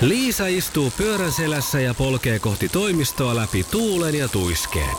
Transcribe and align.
Liisa 0.00 0.46
istuu 0.46 0.92
pyörän 0.96 1.32
selässä 1.32 1.80
ja 1.80 1.94
polkee 1.94 2.38
kohti 2.38 2.68
toimistoa 2.68 3.36
läpi 3.36 3.64
tuulen 3.64 4.14
ja 4.14 4.28
tuiskeen. 4.28 4.96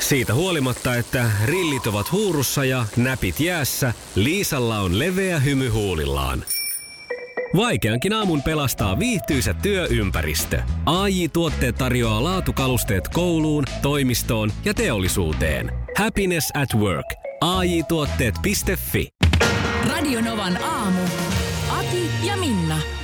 Siitä 0.00 0.34
huolimatta, 0.34 0.94
että 0.94 1.30
rillit 1.44 1.86
ovat 1.86 2.12
huurussa 2.12 2.64
ja 2.64 2.86
näpit 2.96 3.40
jäässä, 3.40 3.92
Liisalla 4.14 4.78
on 4.78 4.98
leveä 4.98 5.38
hymy 5.38 5.68
huulillaan. 5.68 6.44
Vaikeankin 7.56 8.12
aamun 8.12 8.42
pelastaa 8.42 8.98
viihtyisä 8.98 9.54
työympäristö. 9.54 10.62
AI 10.86 11.28
Tuotteet 11.28 11.74
tarjoaa 11.74 12.24
laatukalusteet 12.24 13.08
kouluun, 13.08 13.64
toimistoon 13.82 14.52
ja 14.64 14.74
teollisuuteen. 14.74 15.72
Happiness 15.96 16.50
at 16.54 16.80
work. 16.80 17.06
AI 17.40 17.82
Tuotteet.fi. 17.82 19.08
Radionovan 19.88 20.62
aamu. 20.62 21.00
Ati 21.70 22.10
ja 22.22 22.36
Minna. 22.36 22.95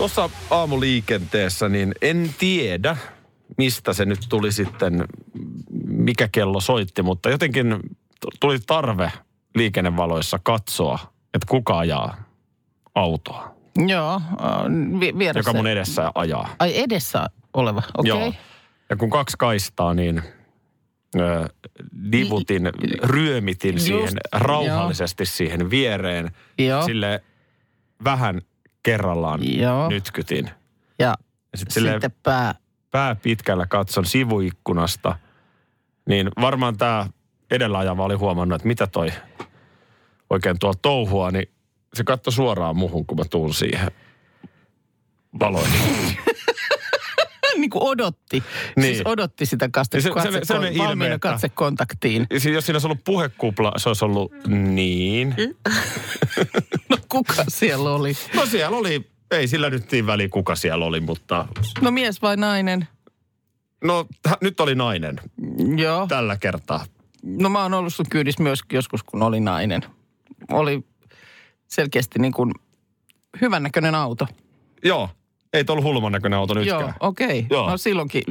Tuossa 0.00 0.30
aamuliikenteessä, 0.50 1.68
niin 1.68 1.94
en 2.02 2.34
tiedä, 2.38 2.96
mistä 3.58 3.92
se 3.92 4.04
nyt 4.04 4.18
tuli 4.28 4.52
sitten, 4.52 5.04
mikä 5.86 6.28
kello 6.32 6.60
soitti, 6.60 7.02
mutta 7.02 7.30
jotenkin 7.30 7.80
tuli 8.40 8.58
tarve 8.66 9.12
liikennevaloissa 9.54 10.38
katsoa, 10.42 10.98
että 11.34 11.46
kuka 11.48 11.78
ajaa 11.78 12.16
autoa, 12.94 13.54
Joo, 13.86 14.14
äh, 14.14 15.00
vi- 15.00 15.18
vieressä. 15.18 15.50
joka 15.50 15.52
mun 15.58 15.66
edessä 15.66 16.12
ajaa. 16.14 16.48
Ai 16.58 16.78
edessä 16.78 17.26
oleva, 17.54 17.82
okei. 17.98 18.08
Joo. 18.08 18.26
Okay. 18.26 18.40
Ja 18.90 18.96
kun 18.96 19.10
kaksi 19.10 19.36
kaistaa, 19.38 19.94
niin 19.94 20.22
ö, 21.16 21.48
divutin, 22.12 22.62
ryömitin 23.02 23.74
Just, 23.74 23.86
siihen 23.86 24.12
rauhallisesti 24.32 25.26
siihen 25.26 25.70
viereen. 25.70 26.30
Joo. 26.58 26.84
Sille 26.84 27.24
vähän 28.04 28.40
kerrallaan 28.82 29.58
Joo. 29.58 29.88
nytkytin. 29.88 30.50
Ja 30.98 31.14
Ja 31.52 31.58
sit 31.58 31.70
sille 31.70 31.90
sitten 31.90 32.12
pää. 32.22 32.54
pää 32.90 33.14
pitkällä 33.14 33.66
katson 33.66 34.04
sivuikkunasta, 34.04 35.18
niin 36.08 36.28
varmaan 36.40 36.76
tämä 36.76 37.06
edellä 37.50 37.78
ajava 37.78 38.04
oli 38.04 38.14
huomannut, 38.14 38.56
että 38.56 38.68
mitä 38.68 38.86
toi 38.86 39.12
oikein 40.30 40.56
tuo 40.58 40.74
touhua, 40.82 41.30
niin 41.30 41.48
se 41.94 42.04
katsoi 42.04 42.32
suoraan 42.32 42.76
muhun, 42.76 43.06
kun 43.06 43.18
mä 43.18 43.24
tuun 43.30 43.54
siihen 43.54 43.90
valoihin. 45.40 46.16
niin 47.70 47.80
kuin 47.80 47.90
odotti. 47.90 48.42
Niin. 48.76 48.94
Siis 48.94 49.02
odotti 49.04 49.46
sitä 49.46 49.68
kaste, 49.72 50.00
se- 50.00 50.10
katse, 50.10 50.40
se- 50.42 50.54
ilme, 50.54 50.78
valmiina 50.78 51.18
katsekontaktiin. 51.18 52.26
Ja 52.30 52.40
si- 52.40 52.52
Jos 52.52 52.66
siinä 52.66 52.74
olisi 52.76 52.86
ollut 52.86 53.04
puhekupla, 53.04 53.72
se 53.76 53.88
olisi 53.88 54.04
ollut 54.04 54.32
niin. 54.48 55.34
No 56.90 56.96
kuka 57.08 57.34
siellä 57.48 57.90
oli? 57.90 58.12
No 58.34 58.46
siellä 58.46 58.76
oli, 58.76 59.10
ei 59.30 59.48
sillä 59.48 59.70
nyt 59.70 59.92
niin 59.92 60.06
väliä 60.06 60.28
kuka 60.28 60.56
siellä 60.56 60.84
oli, 60.84 61.00
mutta 61.00 61.48
No 61.80 61.90
mies 61.90 62.22
vai 62.22 62.36
nainen? 62.36 62.88
no 63.84 64.06
nyt 64.40 64.60
oli 64.60 64.74
nainen 64.74 65.20
Joo. 65.76 66.06
tällä 66.06 66.36
kertaa. 66.36 66.84
No 67.22 67.48
mä 67.48 67.62
oon 67.62 67.74
ollut 67.74 67.94
sun 67.94 68.06
kyydissä 68.10 68.42
myös 68.42 68.60
joskus, 68.72 69.02
kun 69.02 69.22
oli 69.22 69.40
nainen. 69.40 69.80
Oli 70.50 70.84
selkeästi 71.68 72.18
niin 72.18 72.32
kuin 72.32 72.52
hyvännäköinen 73.40 73.94
auto. 73.94 74.26
Joo, 74.84 75.08
ei 75.52 75.64
tuo 75.64 75.72
ollut 75.72 75.84
hulman 75.84 76.12
näköinen 76.12 76.38
auto 76.38 76.54
nytkään. 76.54 76.80
Joo, 76.80 76.92
okei. 77.00 77.26
Okay. 77.26 77.42
Joo. 77.50 77.70
No 77.70 77.76
silloinkin 77.78 78.22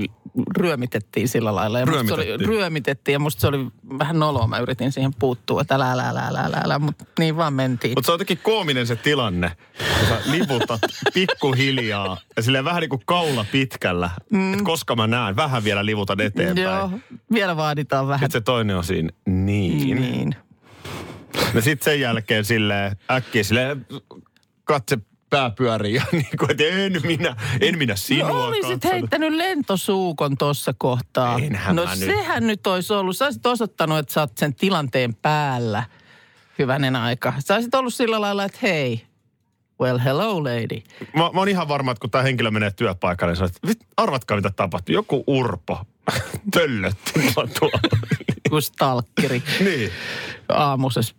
ryömitettiin 0.58 1.28
sillä 1.28 1.56
lailla. 1.56 1.80
Ja 1.80 1.86
musta 1.86 2.08
Se 2.08 2.14
oli, 2.14 2.24
Ryömitettiin. 2.24 2.50
ryömitettiin 2.50 3.14
ja 3.14 3.20
musta 3.20 3.42
se 3.42 3.48
oli 3.48 3.68
vähän 4.00 4.20
noloa. 4.20 4.48
Mä 4.48 4.58
yritin 4.58 4.92
siihen 4.92 5.14
puuttua, 5.20 5.62
että 5.62 5.76
älä, 5.76 5.92
älä, 5.92 6.10
älä, 6.10 6.28
älä, 6.28 6.42
älä, 6.42 6.62
älä 6.64 6.80
mutta 6.80 7.06
niin 7.20 7.38
vaan 7.38 7.54
mentiin. 7.54 7.92
Mutta 7.96 8.06
se 8.06 8.12
on 8.12 8.14
jotenkin 8.14 8.40
koominen 8.44 8.88
se 8.88 8.96
tilanne, 8.96 9.52
kun 9.78 10.08
sä 10.08 10.22
liputat 10.32 10.82
pikkuhiljaa 11.14 12.18
ja 12.36 12.44
silleen 12.44 12.66
vähän 12.66 12.82
niin 12.82 12.90
kuin 12.90 13.02
kaula 13.06 13.46
pitkällä, 13.52 14.10
mm. 14.32 14.54
että 14.54 14.66
koska 14.66 14.96
mä 14.96 15.08
näen, 15.08 15.36
vähän 15.36 15.64
vielä 15.64 15.86
livutan 15.86 16.22
eteenpäin. 16.22 16.64
Joo, 16.64 16.92
vielä 17.34 17.58
vaaditaan 17.58 18.08
vähän. 18.08 18.20
Sitten 18.20 18.42
se 18.42 18.46
toinen 18.46 18.76
on 18.78 18.84
siinä, 18.84 19.10
niin. 19.26 20.02
Niin. 20.02 20.36
Ja 21.54 21.62
sitten 21.62 21.86
sen 21.86 22.00
jälkeen 22.00 22.46
silleen 22.46 22.98
äkkiä 23.12 23.44
silleen 23.44 23.86
katse 24.64 24.98
pää 25.30 25.50
pyörii 25.50 25.94
ja 25.94 26.04
niin 26.12 26.28
kuin, 26.40 26.52
että 26.52 26.64
en 26.64 27.02
minä, 27.04 27.36
en 27.62 27.78
minä 27.78 27.96
sinua 27.96 28.30
No 28.30 28.44
olisit 28.46 28.72
katsonut. 28.72 28.94
heittänyt 28.94 29.34
lentosuukon 29.34 30.38
tuossa 30.38 30.74
kohtaa. 30.78 31.38
Enhän 31.44 31.76
no 31.76 31.84
mä 31.86 31.90
nyt. 31.96 32.00
sehän 32.06 32.48
nyt 32.48 32.68
olisi 32.68 32.94
ollut. 32.94 33.18
Sä 33.18 33.26
olisit 33.26 33.46
osoittanut, 33.46 33.98
että 33.98 34.14
sä 34.14 34.20
oot 34.22 34.38
sen 34.38 34.56
tilanteen 34.56 35.16
päällä 35.16 35.84
hyvänen 36.60 36.96
aika. 36.96 37.34
Sä 37.40 37.56
olisit 37.56 37.76
ollut 37.76 37.94
sillä 37.94 38.22
lailla, 38.22 38.44
että 38.44 38.60
hei, 38.62 39.06
well 39.82 40.00
hello 40.00 40.44
lady. 40.44 40.82
Mä, 41.16 41.30
mä 41.34 41.40
oon 41.42 41.50
ihan 41.50 41.68
varma, 41.68 41.92
että 41.92 42.02
kun 42.02 42.10
tämä 42.10 42.22
henkilö 42.24 42.52
menee 42.52 42.72
työpaikalle, 42.72 43.32
niin 43.32 43.38
sanoo, 43.38 43.52
että 43.56 43.68
"Vit- 43.84 43.88
arvatkaa 43.98 44.38
mitä 44.38 44.50
tapahtui. 44.56 44.96
Joku 44.96 45.24
urpo 45.28 45.80
töllötti 46.54 47.20
mua 47.20 47.48
tuolla. 47.60 47.80
Kun 48.50 48.62
stalkeri 48.62 49.44
niin. 49.66 49.92
aamusessa, 50.50 51.16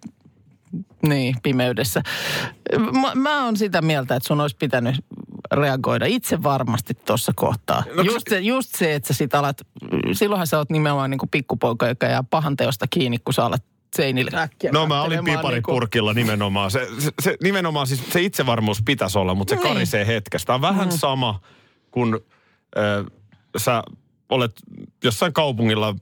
niin, 1.02 1.36
pimeydessä. 1.42 2.02
Mä, 3.00 3.12
mä 3.14 3.44
oon 3.44 3.56
sitä 3.56 3.82
mieltä, 3.82 4.16
että 4.16 4.26
sun 4.26 4.40
olisi 4.40 4.56
pitänyt 4.56 4.96
reagoida 5.52 6.06
itse 6.06 6.42
varmasti 6.42 6.94
tuossa 6.94 7.32
kohtaa. 7.36 7.82
No, 7.94 8.02
just, 8.02 8.28
se, 8.30 8.40
just 8.40 8.74
se, 8.74 8.94
että 8.94 9.06
sä 9.06 9.14
sit 9.14 9.34
alat, 9.34 9.60
silloinhan 10.12 10.46
sä 10.46 10.58
oot 10.58 10.70
nimenomaan 10.70 11.10
niin 11.10 11.18
kuin 11.18 11.30
pikkupoika, 11.30 11.88
joka 11.88 12.06
jää 12.06 12.22
pahan 12.22 12.56
teosta 12.56 12.86
kiinni, 12.90 13.18
kun 13.18 13.34
sä 13.34 13.44
alat 13.44 13.62
seinille 13.96 14.30
äkkiä 14.34 14.72
No 14.72 14.86
mä 14.86 15.02
olin 15.02 15.24
piparipurkilla 15.24 16.14
nimenomaan. 16.14 16.70
Se, 16.70 16.88
se, 16.98 17.10
se, 17.22 17.36
nimenomaan 17.42 17.86
siis 17.86 18.12
se 18.12 18.22
itsevarmuus 18.22 18.82
pitäisi 18.84 19.18
olla, 19.18 19.34
mutta 19.34 19.50
se 19.50 19.60
Niin. 19.60 19.68
karisee 19.68 20.06
hetkestä. 20.06 20.46
Tämä 20.46 20.54
on 20.54 20.60
vähän 20.60 20.88
mm. 20.88 20.98
sama, 20.98 21.40
kun 21.90 22.20
ö, 22.78 23.04
sä 23.56 23.82
olet 24.28 24.52
jossain 25.04 25.32
kaupungilla 25.32 25.94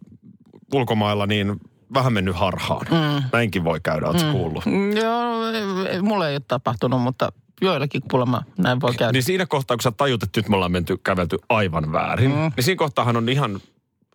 ulkomailla, 0.74 1.26
niin 1.26 1.60
vähän 1.94 2.12
mennyt 2.12 2.36
harhaan. 2.36 2.86
Mm. 2.90 3.22
Näinkin 3.32 3.64
voi 3.64 3.80
käydä, 3.80 4.06
ootko 4.06 4.22
mm. 4.22 4.32
kuullut? 4.32 4.66
Niin 4.66 4.96
joo, 4.96 5.38
mulle 6.02 6.28
ei 6.28 6.34
ole 6.34 6.42
tapahtunut, 6.48 7.02
mutta 7.02 7.32
joillakin 7.60 8.02
kuulemma 8.10 8.42
näin 8.58 8.80
voi 8.80 8.94
käydä. 8.94 9.12
Niin 9.12 9.22
siinä 9.22 9.46
kohtaa, 9.46 9.76
kun 9.76 9.82
sä 9.82 9.90
tajut, 9.90 10.22
että 10.22 10.40
nyt 10.40 10.48
me 10.48 10.56
ollaan 10.56 10.72
menty, 10.72 10.96
kävelty 11.04 11.38
aivan 11.48 11.92
väärin, 11.92 12.30
mm. 12.30 12.52
niin 12.56 12.64
siinä 12.64 12.78
kohtaahan 12.78 13.16
on 13.16 13.28
ihan 13.28 13.60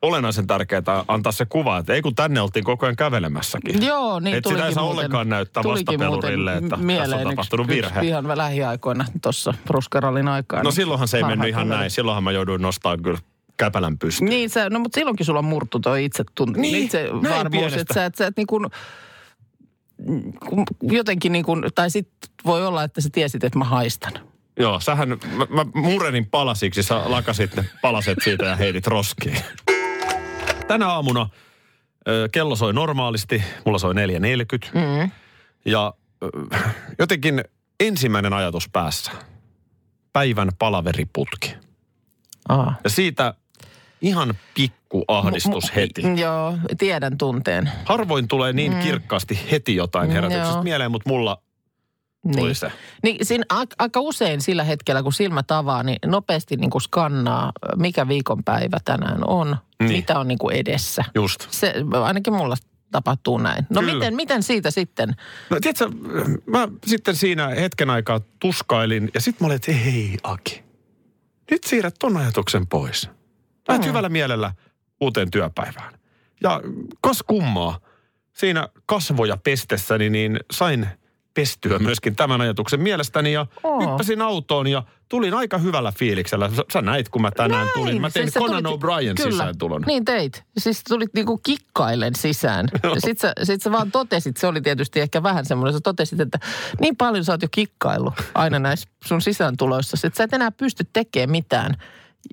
olennaisen 0.02 0.48
tärkeää 0.48 0.82
antaa 1.08 1.32
se 1.32 1.46
kuva, 1.46 1.78
että 1.78 1.94
ei 1.94 2.02
kun 2.02 2.16
tänne 2.16 2.42
oltiin 2.42 2.66
koko 2.66 2.86
ajan 2.86 2.96
kävelemässäkin. 2.96 3.86
Joo, 3.86 4.20
niin 4.20 4.38
Et 4.38 4.46
sitä 4.48 4.66
ei 4.66 4.74
saa 4.74 4.84
muuten- 4.84 4.98
ollenkaan 4.98 5.30
näyttää 5.30 5.64
vastapelurille, 5.64 6.54
että 6.54 6.70
tässä 6.70 7.16
on 7.16 7.22
yksi- 7.22 7.30
tapahtunut 7.30 7.68
yksi 7.70 7.76
virhe. 7.76 8.02
ihan 8.02 8.38
lähiaikoina 8.38 9.06
tuossa 9.22 9.54
Ruskarallin 9.70 10.28
aikaan. 10.28 10.64
No 10.64 10.72
silloinhan 10.72 11.08
se 11.08 11.18
ei 11.18 11.24
mennyt 11.24 11.50
ihan 11.50 11.70
näin. 11.70 11.92
Silloinhan 11.92 12.24
mä 12.24 12.32
jouduin 12.32 12.62
nostaa 12.62 12.98
kyllä 12.98 13.20
käpälän 13.58 13.98
pystyyn. 13.98 14.30
Niin, 14.30 14.50
sä, 14.50 14.70
no 14.70 14.80
mutta 14.80 14.96
silloinkin 14.96 15.26
sulla 15.26 15.42
murtu 15.42 15.80
toi 15.80 16.06
itse, 16.06 16.24
tunt, 16.36 16.58
Niin, 16.58 16.84
itse 16.84 17.10
varmuus, 17.30 17.74
että 17.74 17.94
sä, 17.94 18.06
et, 18.06 18.16
sä 18.16 18.28
et 18.28 18.38
niin 18.38 18.48
kuin, 18.48 18.68
jotenkin 20.82 21.32
niin 21.32 21.46
kuin, 21.46 21.64
tai 21.76 21.90
sit 21.90 22.10
voi 22.46 22.68
olla, 22.68 22.84
että 22.84 23.02
sä 23.02 23.10
tiesit, 23.12 23.44
että 23.44 23.60
mä 23.60 23.66
haistan. 23.66 24.14
Joo, 24.60 24.80
sähän, 24.80 25.10
mä, 25.10 25.46
mä 25.50 25.66
murenin 25.74 26.26
palasiksi, 26.26 26.84
sä 26.84 27.02
lakasit 27.06 27.56
ne 27.56 27.66
palaset 27.82 28.18
siitä 28.24 28.46
ja 28.46 28.56
heitit 28.56 28.88
roskiin. 28.88 29.38
Tänä 30.68 30.88
aamuna 30.88 31.30
ö, 32.08 32.30
kello 32.32 32.56
soi 32.56 32.74
normaalisti, 32.74 33.44
mulla 33.66 33.80
soi 33.80 33.94
4.40. 33.94 34.00
Mm. 34.74 35.12
Ja 35.66 35.94
ö, 36.24 36.28
jotenkin 37.00 37.44
ensimmäinen 37.80 38.34
ajatus 38.34 38.70
päässä. 38.70 39.12
Päivän 40.14 40.50
palaveriputki. 40.60 41.56
Aa. 42.50 42.76
Ja 42.84 42.90
siitä 42.90 43.34
ihan 44.04 44.34
pikku 44.54 45.04
ahdistus 45.08 45.66
Mu- 45.72 45.76
heti. 45.76 46.02
Joo, 46.22 46.58
tiedän 46.78 47.18
tunteen. 47.18 47.72
Harvoin 47.86 48.28
tulee 48.28 48.54
niin 48.54 48.76
kirkkaasti 48.80 49.40
heti 49.52 49.76
jotain 49.76 50.10
Mm, 50.10 50.14
herätyksestä 50.14 50.54
joo. 50.54 50.64
mieleen, 50.64 50.92
mutta 50.92 51.10
mulla 51.10 51.42
tuli 52.36 52.46
Niin. 52.46 52.56
se. 52.56 52.72
Niin 53.04 53.26
siinä 53.26 53.44
a- 53.50 53.64
aika 53.80 54.00
usein 54.00 54.42
sillä 54.42 54.64
hetkellä, 54.64 55.04
kun 55.04 55.14
silmät 55.14 55.52
avaa, 55.52 55.84
niin 55.84 55.98
nopeasti 56.06 56.56
niin 56.56 56.70
kuin 56.70 56.82
skannaa, 56.82 57.52
mikä 57.76 58.08
viikonpäivä 58.08 58.78
tänään 58.86 59.28
on, 59.30 59.58
Niin. 59.80 59.92
mitä 59.92 60.20
on 60.20 60.28
niin 60.28 60.38
kuin 60.38 60.56
edessä. 60.56 61.04
Just. 61.16 61.48
Se 61.52 61.74
ainakin 62.04 62.34
mulla 62.34 62.56
tapahtuu 62.92 63.38
näin. 63.38 63.66
No 63.70 63.82
Kyllä. 63.82 63.94
miten, 63.94 64.16
miten 64.16 64.44
siitä 64.44 64.72
sitten? 64.72 65.16
No 65.50 65.58
tiedätkö, 65.62 65.90
mä 66.46 66.68
sitten 66.86 67.16
siinä 67.16 67.48
hetken 67.48 67.90
aikaa 67.90 68.22
tuskailin 68.40 69.12
ja 69.14 69.22
sitten 69.22 69.46
mä 69.46 69.48
olin, 69.48 69.56
että 69.56 69.72
hei 69.72 70.18
Aki, 70.24 70.64
nyt 71.52 71.64
siirrät 71.64 71.96
ton 72.00 72.18
ajatuksen 72.18 72.68
pois. 72.68 73.10
Lähdet 73.68 73.86
Mm. 73.86 73.88
hyvällä 73.90 74.10
mielellä 74.10 74.52
uuteen 75.02 75.32
työpäivään. 75.32 75.94
Ja 76.44 76.62
kas 77.02 77.24
kummaa, 77.28 77.80
siinä 78.34 78.68
kasvoja 78.86 79.38
pestessäni 79.38 80.10
niin 80.10 80.40
sain 80.52 80.88
pestyä 81.34 81.80
myöskin 81.80 82.16
tämän 82.16 82.42
ajatuksen 82.42 82.82
mielestäni 82.82 83.34
ja 83.34 83.46
Oo. 83.64 83.82
hyppäsin 83.92 84.22
autoon 84.22 84.68
ja 84.68 84.84
tulin 85.10 85.34
aika 85.34 85.58
hyvällä 85.58 85.92
fiiliksellä. 85.92 86.50
Sä, 86.56 86.64
sä 86.74 86.82
näit, 86.82 87.10
kun 87.10 87.22
mä 87.22 87.32
tänään 87.32 87.66
Näin. 87.66 87.74
tulin. 87.74 88.02
Mä 88.02 88.10
tein 88.10 88.32
Siis 88.32 88.44
Conan 88.46 88.64
tulit- 88.66 88.68
O'Brien 88.78 89.16
Kyllä. 89.16 89.32
sisääntulon. 89.32 89.82
Niin 89.88 90.06
teit. 90.06 90.44
Siis 90.58 90.84
tulit 90.84 91.14
niinku 91.14 91.38
kikkailen 91.38 92.16
sisään. 92.16 92.66
Sitten 93.06 93.34
sä, 93.40 93.46
sit 93.46 93.62
sä 93.62 93.72
vaan 93.72 93.92
totesit, 93.92 94.38
se 94.38 94.48
oli 94.48 94.62
tietysti 94.62 95.00
ehkä 95.00 95.24
vähän 95.24 95.46
semmoinen, 95.46 95.74
sä 95.74 95.80
totesit, 95.84 96.20
että 96.20 96.40
niin 96.82 96.96
paljon 96.98 97.26
sä 97.26 97.32
oot 97.32 97.42
jo 97.42 97.48
kikkaillut 97.52 98.14
aina 98.36 98.60
näissä 98.60 98.90
sun 99.06 99.22
sisääntuloissa, 99.22 99.98
että 100.08 100.18
sä 100.18 100.24
et 100.24 100.34
enää 100.34 100.52
pysty 100.52 100.84
tekemään 100.94 101.32
mitään, 101.32 101.76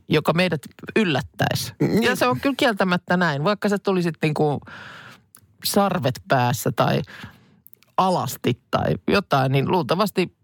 joka 0.09 0.33
meidät 0.33 0.61
yllättäisi. 0.97 1.73
Ja 2.01 2.17
se 2.17 2.27
on 2.27 2.41
kyllä 2.41 2.55
kieltämättä 2.59 3.17
näin, 3.17 3.45
vaikka 3.45 3.69
sä 3.69 3.79
tulisit 3.79 4.15
niinku 4.23 4.61
sarvet 5.65 6.23
päässä 6.29 6.73
tai 6.77 7.03
alasti 7.97 8.61
tai 8.71 8.95
jotain, 9.09 9.53
niin 9.53 9.71
luultavasti 9.71 10.37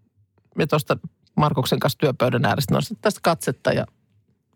me 0.56 0.66
tuosta 0.66 0.96
Markuksen 1.36 1.78
kanssa 1.78 1.98
työpöydän 1.98 2.44
äärestä 2.44 2.74
nostettaisiin 2.74 3.22
katsetta 3.22 3.72
ja 3.72 3.86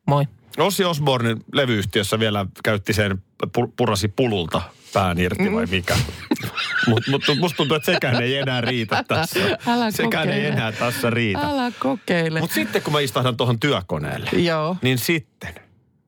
moi. 0.07 0.25
Ossi 0.59 0.85
Osbornin 0.85 1.45
levyyhtiössä 1.53 2.19
vielä 2.19 2.47
käytti 2.65 2.93
sen, 2.93 3.23
pu- 3.47 3.73
purasi 3.77 4.09
pululta 4.09 4.63
pään 4.93 5.19
irti 5.19 5.53
vai 5.53 5.67
mikä. 5.67 5.97
Mutta 6.89 7.11
mut, 7.11 7.23
musta 7.41 7.57
tuntuu, 7.57 7.77
että 7.77 7.93
sekään 7.93 8.23
ei 8.23 8.37
enää 8.37 8.61
riitä 8.61 9.05
tässä. 9.09 9.41
Älä 9.67 9.91
sekään 9.91 10.29
ei 10.29 10.35
kokeile. 10.35 10.49
enää 10.57 10.73
tässä 10.73 11.11
riitä. 11.11 11.41
Älä 11.41 11.73
kokeile. 11.79 12.41
Mutta 12.41 12.55
sitten 12.55 12.83
kun 12.83 12.93
mä 12.93 13.01
istahdan 13.01 13.37
tuohon 13.37 13.61
työkoneelle, 13.61 14.31
Joo. 14.33 14.77
niin 14.83 14.99
sitten 14.99 15.55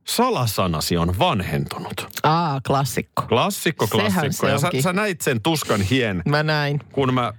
salasanasi 0.04 0.96
on 0.96 1.18
vanhentunut. 1.18 2.06
Aa, 2.22 2.60
klassikko. 2.66 3.22
Klassikko, 3.22 3.86
Sehän 3.86 4.12
klassikko. 4.12 4.46
se 4.46 4.52
ja 4.52 4.58
sä, 4.58 4.66
onkin. 4.66 4.82
sä 4.82 4.92
näit 4.92 5.20
sen 5.20 5.42
tuskan 5.42 5.80
hien, 5.80 6.22
Mä 6.28 6.42
näin. 6.42 6.80
kun 6.92 7.14
mä 7.14 7.32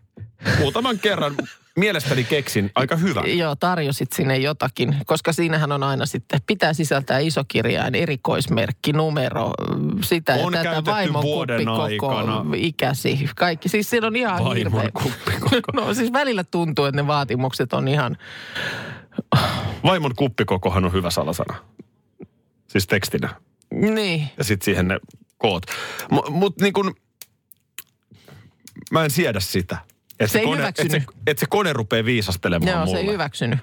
muutaman 0.60 1.00
kerran 1.00 1.36
mielestäni 1.78 2.24
keksin 2.24 2.72
aika 2.75 2.96
hyvä. 2.96 3.22
Joo, 3.22 3.56
tarjosit 3.56 4.14
sinne 4.14 4.38
jotakin, 4.38 4.96
koska 5.06 5.34
siinähän 5.34 5.72
on 5.72 5.84
aina 5.84 6.06
sitten, 6.06 6.42
pitää 6.48 6.74
sisältää 6.74 7.20
iso 7.20 7.44
kirjain, 7.48 7.96
erikoismerkki, 7.96 8.94
numero, 8.94 9.52
sitä 10.04 10.34
On 10.34 10.54
ja 10.54 10.64
tätä, 10.64 10.92
vaimon 10.92 11.24
vuoden 11.24 11.68
aikana. 11.68 12.46
ikäsi, 12.56 13.30
kaikki. 13.36 13.70
Siis 13.70 13.90
siinä 13.90 14.08
on 14.08 14.16
ihan 14.16 14.34
Vaimon 14.34 14.56
hirveä. 14.58 14.90
No 15.74 15.94
siis 15.94 16.14
välillä 16.14 16.44
tuntuu, 16.44 16.86
että 16.86 17.02
ne 17.02 17.08
vaatimukset 17.08 17.74
on 17.74 17.88
ihan, 17.88 18.18
Vaimon 19.84 20.16
kuppikokohan 20.16 20.86
on 20.86 20.94
hyvä 20.94 21.10
salasana. 21.10 21.56
Siis 22.68 22.88
tekstinä. 22.88 23.30
niin. 23.72 24.30
Ja 24.38 24.44
sitten 24.44 24.66
siihen 24.66 24.88
ne 24.88 25.00
koot. 25.38 25.64
Mutta 26.12 26.31
mut 26.31 26.62
niin 26.62 26.74
kun, 26.74 26.96
mä 28.92 29.04
en 29.04 29.12
siedä 29.12 29.40
sitä. 29.40 29.78
Että 30.19 30.27
Se 30.27 30.39
ei 30.39 30.45
kone, 30.45 30.57
hyväksynyt. 30.57 30.94
että 30.94 31.12
se, 31.12 31.18
et 31.27 31.38
se 31.38 31.45
kone 31.50 31.74
rupeaa 31.74 32.06
viisastelemaan 32.06 32.71
Joo, 32.71 32.86
mulle. 32.86 32.98
se 33.00 33.06
ei 33.06 33.12
hyväksynyt. 33.12 33.60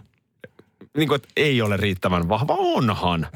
Niin 0.97 1.08
kuin, 1.08 1.17
että 1.17 1.29
ei 1.37 1.62
ole 1.62 1.76
riittävän 1.76 2.29
vahva. 2.29 2.55
Onhan. 2.58 3.26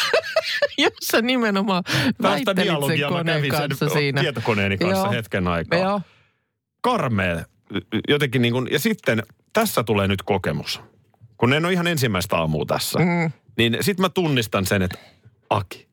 Jos 0.78 0.92
sä 1.02 1.22
nimenomaan 1.22 1.84
Tästä 1.84 2.22
väittelit 2.22 2.86
sen 2.86 3.08
koneen 3.08 3.48
kanssa 3.48 3.88
sen 3.88 3.90
siinä. 3.90 4.20
tietokoneeni 4.20 4.78
kanssa 4.78 5.04
Joo. 5.06 5.10
hetken 5.12 5.48
aikaa. 5.48 5.78
Joo. 5.78 6.00
Karmea. 6.80 7.44
Jotenkin 8.08 8.42
niin 8.42 8.52
kuin, 8.52 8.68
ja 8.72 8.78
sitten 8.78 9.22
tässä 9.52 9.82
tulee 9.84 10.08
nyt 10.08 10.22
kokemus. 10.22 10.80
Kun 11.36 11.52
en 11.52 11.64
ole 11.64 11.72
ihan 11.72 11.86
ensimmäistä 11.86 12.36
aamua 12.36 12.64
tässä, 12.66 12.98
Mm. 12.98 13.32
niin 13.58 13.76
sitten 13.80 14.02
mä 14.04 14.08
tunnistan 14.08 14.66
sen, 14.66 14.82
että 14.82 14.98
Aki, 15.50 15.88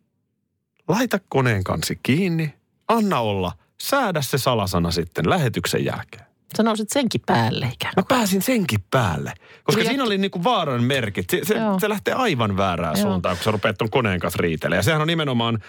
laita 0.88 1.19
koneen 1.30 1.63
kansi 1.63 2.00
kiinni, 2.04 2.54
anna 2.88 3.19
olla, 3.19 3.51
säädä 3.81 4.21
se 4.21 4.38
salasana 4.38 4.92
sitten 4.92 5.30
lähetyksen 5.30 5.86
jälkeen. 5.86 6.26
Sä 6.57 6.63
nousit 6.63 6.89
senkin 6.89 7.21
päälle 7.25 7.69
ikään 7.73 7.94
Mä 7.97 8.03
pääsin 8.07 8.41
senkin 8.41 8.79
päälle, 8.91 9.33
koska 9.63 9.81
Eli 9.81 9.89
siinä 9.89 10.03
oli 10.03 10.17
niinku 10.17 10.44
vaaran 10.44 10.83
merkit. 10.83 11.29
Se, 11.29 11.39
se, 11.44 11.53
Joo. 11.55 11.79
se 11.79 11.89
lähtee 11.89 12.13
aivan 12.13 12.57
väärään 12.57 12.97
Joo. 12.97 13.07
suuntaan, 13.07 13.38
kun 13.38 13.44
sä 13.44 13.51
rupeat 13.51 13.75
koneen 13.91 14.19
kanssa 14.19 14.38
riitelemään. 14.41 14.79
Ja 14.79 14.83
sehän 14.83 15.01
on 15.01 15.07
nimenomaan 15.07 15.59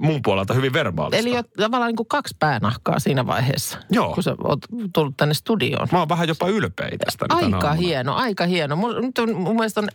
mun 0.00 0.22
puolelta 0.22 0.54
hyvin 0.54 0.72
verbaalista. 0.72 1.16
Eli 1.16 1.36
jo 1.36 1.42
tavallaan 1.56 1.88
niin 1.88 1.96
kuin 1.96 2.08
kaksi 2.08 2.36
päänahkaa 2.38 2.98
siinä 2.98 3.26
vaiheessa, 3.26 3.78
Joo. 3.90 4.14
kun 4.14 4.22
sä 4.22 4.36
oot 4.44 4.60
tullut 4.94 5.16
tänne 5.16 5.34
studioon. 5.34 5.88
Mä 5.92 5.98
oon 5.98 6.08
vähän 6.08 6.28
jopa 6.28 6.48
ylpeä 6.48 6.90
tästä. 7.04 7.26
Aika 7.28 7.72
hieno, 7.72 8.14
aika 8.14 8.46
hieno. 8.46 8.76
Mun, 8.76 8.94
nyt 9.00 9.18
on, 9.18 9.36
mun 9.36 9.56
mielestä 9.56 9.80
on 9.80 9.88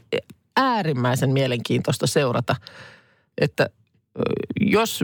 äärimmäisen 0.57 1.29
mielenkiintoista 1.29 2.07
seurata, 2.07 2.55
että 3.37 3.69
jos 4.61 5.03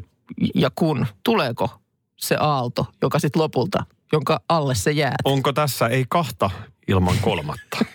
ja 0.55 0.69
kun, 0.75 1.05
tuleeko 1.23 1.69
se 2.17 2.37
aalto, 2.39 2.85
joka 3.01 3.19
sitten 3.19 3.41
lopulta, 3.41 3.85
jonka 4.11 4.39
alle 4.49 4.75
se 4.75 4.91
jää. 4.91 5.15
Onko 5.23 5.53
tässä 5.53 5.87
ei 5.87 6.05
kahta 6.09 6.49
ilman 6.87 7.15
kolmatta? 7.21 7.85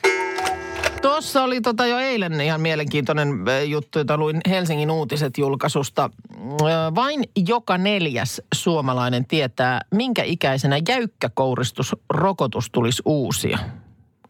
Tuossa 1.03 1.43
oli 1.43 1.61
tota 1.61 1.87
jo 1.87 1.99
eilen 1.99 2.41
ihan 2.41 2.61
mielenkiintoinen 2.61 3.29
juttu, 3.67 3.99
jota 3.99 4.17
luin 4.17 4.41
Helsingin 4.49 4.91
uutiset 4.91 5.39
julkaisusta. 5.39 6.11
Vain 6.95 7.25
joka 7.49 7.79
neljäs 7.79 8.43
suomalainen 8.55 9.27
tietää, 9.27 9.81
minkä 9.95 10.23
ikäisenä 10.23 10.79
jäykkäkouristusrokotus 10.89 12.71
tulisi 12.71 13.03
uusia. 13.05 13.59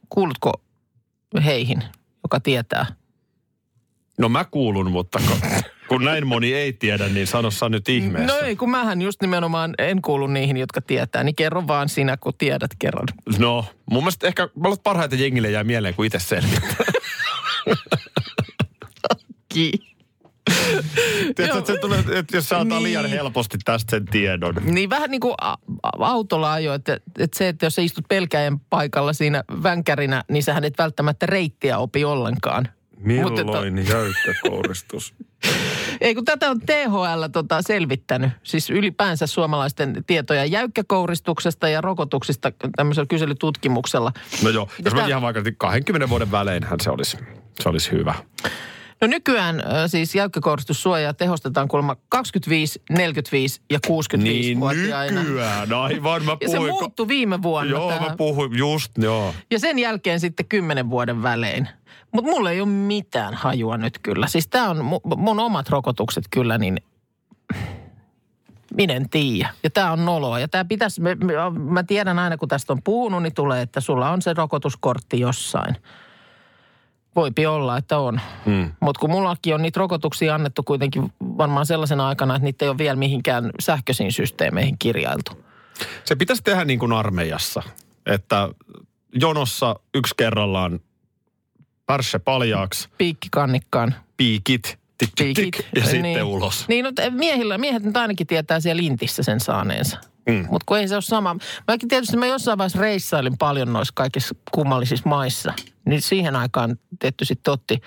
Kuulutko 0.08 0.52
heihin, 1.44 1.84
joka 2.22 2.40
tietää? 2.40 2.86
No 4.18 4.28
mä 4.28 4.44
kuulun, 4.44 4.90
mutta 4.90 5.20
kun, 5.90 6.04
näin 6.04 6.26
moni 6.26 6.54
ei 6.54 6.72
tiedä, 6.72 7.08
niin 7.08 7.26
sano 7.26 7.50
sä 7.50 7.68
nyt 7.68 7.88
ihmeessä. 7.88 8.34
No 8.34 8.40
ei, 8.46 8.56
kun 8.56 8.70
mähän 8.70 9.02
just 9.02 9.20
nimenomaan 9.22 9.74
en 9.78 10.02
kuulu 10.02 10.26
niihin, 10.26 10.56
jotka 10.56 10.80
tietää. 10.80 11.24
Niin 11.24 11.34
kerro 11.34 11.66
vaan 11.66 11.88
sinä, 11.88 12.16
kun 12.16 12.32
tiedät 12.38 12.70
kerran. 12.78 13.06
No, 13.38 13.64
mun 13.90 14.02
mielestä 14.02 14.26
ehkä 14.26 14.42
mä 14.42 14.68
olet 14.68 14.82
parhaiten 14.82 15.18
jengille 15.20 15.50
jää 15.50 15.64
mieleen, 15.64 15.94
kun 15.94 16.04
itse 16.06 16.18
selvittää. 16.18 16.86
Ki. 19.48 19.72
Tiedätkö, 21.36 21.58
että 21.58 21.72
se 21.72 21.78
tulee, 21.78 22.04
että 22.14 22.36
jos 22.36 22.48
saataan 22.48 22.68
Niin. 22.68 22.82
liian 22.82 23.10
helposti 23.10 23.58
tästä 23.64 23.90
sen 23.90 24.04
tiedon. 24.06 24.54
Niin 24.64 24.90
vähän 24.90 25.10
niin 25.10 25.20
kuin 25.20 25.34
autolla 25.98 26.52
ajo, 26.52 26.74
että, 26.74 27.00
että 27.18 27.38
se, 27.38 27.48
että 27.48 27.66
jos 27.66 27.74
sä 27.74 27.82
istut 27.82 28.04
pelkäjän 28.08 28.60
paikalla 28.60 29.12
siinä 29.12 29.44
vänkärinä, 29.62 30.24
niin 30.30 30.42
sähän 30.42 30.64
et 30.64 30.78
välttämättä 30.78 31.26
reittiä 31.26 31.78
opi 31.78 32.04
ollenkaan. 32.04 32.68
Mutta 33.22 33.40
että- 33.40 33.92
jäykkä 33.92 34.34
kouristus? 34.48 35.14
Ei 36.06 36.14
kun 36.14 36.24
tätä 36.24 36.50
on 36.50 36.60
THL 36.60 37.24
tota 37.32 37.62
selvittänyt, 37.62 38.30
siis 38.42 38.70
ylipäänsä 38.70 39.26
suomalaisten 39.26 40.04
tietoja 40.06 40.44
jäykkäkouristuksesta 40.44 41.68
ja 41.68 41.80
rokotuksista 41.80 42.52
tämmöisellä 42.76 43.06
kyselytutkimuksella. 43.06 44.12
No 44.42 44.50
joo, 44.50 44.68
jos 44.84 44.94
mä 44.94 45.06
ihan 45.06 45.22
vaikka 45.22 45.42
20 45.58 46.08
vuoden 46.08 46.30
väleinhän 46.30 46.80
se 46.80 46.90
olisi, 46.90 47.16
se 47.62 47.68
olisi 47.68 47.90
hyvä. 47.90 48.14
No 49.00 49.06
nykyään 49.06 49.60
ö, 49.60 49.88
siis 49.88 50.14
jäykkäkouristussuojaa 50.14 51.14
tehostetaan 51.14 51.68
kuulemma 51.68 51.96
25, 52.08 52.82
45 52.90 53.60
ja 53.70 53.78
65 53.86 54.48
Niin 54.48 54.60
vuotiaina. 54.60 55.22
nykyään, 55.22 55.72
aivan 55.72 56.24
mä 56.24 56.36
Ja 56.40 56.48
se 56.48 56.56
puhuin. 56.56 56.72
muuttui 56.72 57.08
viime 57.08 57.42
vuonna 57.42 57.70
Joo, 57.70 57.88
tämä. 57.92 58.08
mä 58.08 58.16
puhuin, 58.16 58.58
just 58.58 58.92
joo. 58.98 59.34
Ja 59.50 59.58
sen 59.58 59.78
jälkeen 59.78 60.20
sitten 60.20 60.46
kymmenen 60.46 60.90
vuoden 60.90 61.22
välein. 61.22 61.68
Mutta 62.12 62.30
mulla 62.30 62.50
ei 62.50 62.60
ole 62.60 62.68
mitään 62.68 63.34
hajua 63.34 63.76
nyt 63.76 63.98
kyllä. 64.02 64.26
Siis 64.26 64.48
tämä 64.48 64.70
on 64.70 64.78
mu- 64.78 65.16
mun 65.16 65.40
omat 65.40 65.68
rokotukset 65.68 66.24
kyllä, 66.30 66.58
niin 66.58 66.76
minä 68.74 68.94
en 68.94 69.08
tiedä. 69.08 69.50
Ja 69.62 69.70
tämä 69.70 69.92
on 69.92 70.04
noloa. 70.04 70.38
Ja 70.38 70.48
tämä 70.48 70.64
pitäisi, 70.64 71.00
mä 71.58 71.82
tiedän 71.82 72.18
aina 72.18 72.36
kun 72.36 72.48
tästä 72.48 72.72
on 72.72 72.82
puhunut, 72.84 73.22
niin 73.22 73.34
tulee, 73.34 73.62
että 73.62 73.80
sulla 73.80 74.10
on 74.10 74.22
se 74.22 74.34
rokotuskortti 74.34 75.20
jossain. 75.20 75.76
Voipi 77.16 77.46
olla, 77.46 77.76
että 77.76 77.98
on. 77.98 78.20
Hmm. 78.46 78.72
Mutta 78.80 78.98
kun 79.00 79.10
mullakin 79.10 79.54
on 79.54 79.62
niitä 79.62 79.80
rokotuksia 79.80 80.34
annettu 80.34 80.62
kuitenkin 80.62 81.12
varmaan 81.20 81.66
sellaisena 81.66 82.08
aikana, 82.08 82.36
että 82.36 82.44
niitä 82.44 82.64
ei 82.64 82.68
ole 82.68 82.78
vielä 82.78 82.96
mihinkään 82.96 83.50
sähköisiin 83.60 84.12
systeemeihin 84.12 84.76
kirjailtu. 84.78 85.44
Se 86.04 86.16
pitäisi 86.16 86.42
tehdä 86.42 86.64
niin 86.64 86.78
kuin 86.78 86.92
armeijassa, 86.92 87.62
että 88.06 88.48
jonossa 89.14 89.76
yksi 89.94 90.14
kerrallaan 90.16 90.80
pärsse 91.90 92.18
paljaaksi, 92.18 92.88
Piikki 92.98 93.28
kannikkaan. 93.30 93.94
piikit, 94.16 94.78
tik, 94.98 95.10
tik, 95.16 95.34
tik, 95.34 95.58
ja 95.76 95.82
sitten 95.82 96.02
Niin. 96.02 96.22
ulos. 96.22 96.64
Niin, 96.68 96.84
no, 96.84 96.90
miehillä, 97.10 97.58
miehet 97.58 97.82
nyt 97.82 97.96
ainakin 97.96 98.26
tietää 98.26 98.60
siellä 98.60 98.82
lintissä 98.82 99.22
sen 99.22 99.40
saaneensa. 99.40 99.98
Mm. 100.28 100.46
Mutta 100.50 100.64
kun 100.66 100.78
ei 100.78 100.88
se 100.88 100.94
ole 100.94 101.02
sama. 101.02 101.36
Mäkin 101.68 101.88
tietysti 101.88 102.16
mä 102.16 102.26
jossain 102.26 102.58
vaiheessa 102.58 102.80
reissailin 102.80 103.38
paljon 103.38 103.72
noissa 103.72 103.92
kaikissa 103.96 104.34
kummallisissa 104.52 105.08
maissa. 105.08 105.52
Niin 105.86 106.02
siihen 106.02 106.36
aikaan 106.36 106.76
tietty 106.98 107.24
sitten 107.24 107.52
otti 107.52 107.80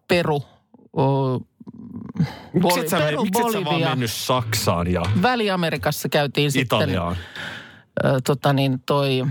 Peru, 0.09 0.42
o, 0.97 1.38
Boli- 2.61 2.88
sä, 2.88 2.99
Peru, 2.99 3.23
miksi 3.25 3.40
et 3.42 3.52
sä 3.52 3.54
vaan 3.54 3.64
Bolivia. 3.64 3.88
mennyt 3.88 4.11
Saksaan 4.11 4.92
ja 4.92 5.02
Väli-Amerikassa 5.23 6.09
käytiin 6.09 6.52
sitten 6.52 6.78
Italiaan? 6.78 7.16
tota 8.26 8.52
niin, 8.52 8.83
toi 8.87 9.25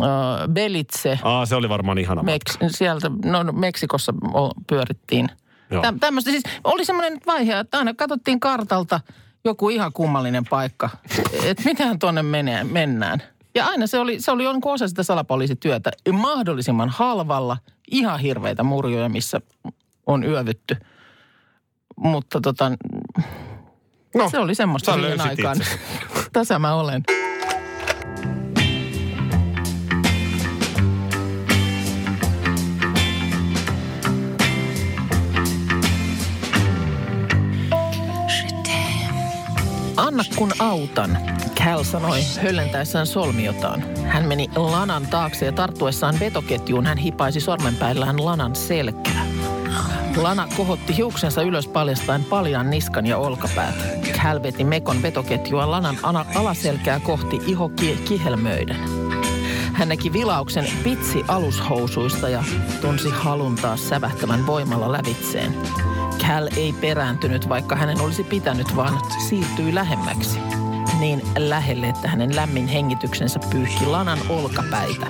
ö, 0.00 0.04
Belize. 0.52 1.18
Aa, 1.22 1.46
se 1.46 1.54
oli 1.56 1.68
varmaan 1.68 1.98
ihana 1.98 2.22
matka. 2.22 2.52
Meks- 2.52 2.68
sieltä, 2.76 3.10
no 3.24 3.42
no, 3.42 3.52
Meksikossa 3.52 4.14
pyörittiin. 4.66 5.28
Tä, 5.82 5.94
tämmöistä 6.00 6.30
siis 6.30 6.42
oli 6.64 6.84
semmoinen 6.84 7.20
vaihe, 7.26 7.58
että 7.58 7.78
aina 7.78 7.94
katsottiin 7.94 8.40
kartalta 8.40 9.00
joku 9.44 9.68
ihan 9.68 9.92
kummallinen 9.92 10.44
paikka, 10.50 10.90
että 11.44 11.62
mitähän 11.64 11.98
tuonne 11.98 12.22
menee, 12.22 12.64
mennään. 12.64 13.22
Ja 13.54 13.66
aina 13.66 13.86
se 13.86 13.98
oli, 13.98 14.20
se 14.20 14.30
oli 14.30 14.44
jonkun 14.44 14.72
osa 14.72 14.88
sitä 14.88 15.02
salapoliisityötä 15.02 15.90
mahdollisimman 16.12 16.88
halvalla, 16.88 17.56
ihan 17.90 18.20
hirveitä 18.20 18.62
murjoja, 18.62 19.08
missä 19.08 19.40
on 20.06 20.24
yövytty. 20.24 20.76
Mutta 21.96 22.40
tota, 22.40 22.72
No, 24.14 24.30
se 24.30 24.38
oli 24.38 24.54
semmoista 24.54 24.92
siihen 24.92 25.20
aikaan. 25.20 25.56
Tässä 26.32 26.58
mä 26.58 26.74
olen. 26.74 27.02
Anna 39.98 40.24
kun 40.36 40.52
autan, 40.58 41.18
Cal 41.64 41.84
sanoi 41.84 42.20
höllentäessään 42.42 43.06
solmiotaan. 43.06 43.84
Hän 44.04 44.24
meni 44.24 44.48
lanan 44.56 45.06
taakse 45.06 45.46
ja 45.46 45.52
tarttuessaan 45.52 46.20
vetoketjuun 46.20 46.86
hän 46.86 46.98
hipaisi 46.98 47.40
sormenpäillään 47.40 48.24
lanan 48.24 48.56
selkää. 48.56 49.26
Lana 50.16 50.48
kohotti 50.56 50.96
hiuksensa 50.96 51.42
ylös 51.42 51.68
paljastaen 51.68 52.24
paljaan 52.24 52.70
niskan 52.70 53.06
ja 53.06 53.18
olkapäät. 53.18 53.74
Cal 54.22 54.42
veti 54.42 54.64
mekon 54.64 55.02
vetoketjua 55.02 55.70
lanan 55.70 55.98
ana- 56.02 56.26
alaselkää 56.34 57.00
kohti 57.00 57.40
iho 57.46 57.68
ki- 57.68 58.02
kihelmöiden. 58.08 58.76
Hän 59.72 59.88
näki 59.88 60.12
vilauksen 60.12 60.66
pitsi 60.84 61.24
alushousuista 61.28 62.28
ja 62.28 62.44
tunsi 62.80 63.10
halun 63.10 63.56
taas 63.56 63.88
sävähtävän 63.88 64.46
voimalla 64.46 64.92
lävitseen. 64.92 65.54
Cal 66.28 66.48
ei 66.56 66.72
perääntynyt, 66.72 67.48
vaikka 67.48 67.76
hänen 67.76 68.00
olisi 68.00 68.24
pitänyt, 68.24 68.76
vaan 68.76 69.00
siirtyi 69.28 69.74
lähemmäksi. 69.74 70.38
Niin 71.00 71.22
lähelle, 71.38 71.88
että 71.88 72.08
hänen 72.08 72.36
lämmin 72.36 72.66
hengityksensä 72.66 73.40
pyyhki 73.50 73.86
lanan 73.86 74.18
olkapäitä. 74.28 75.06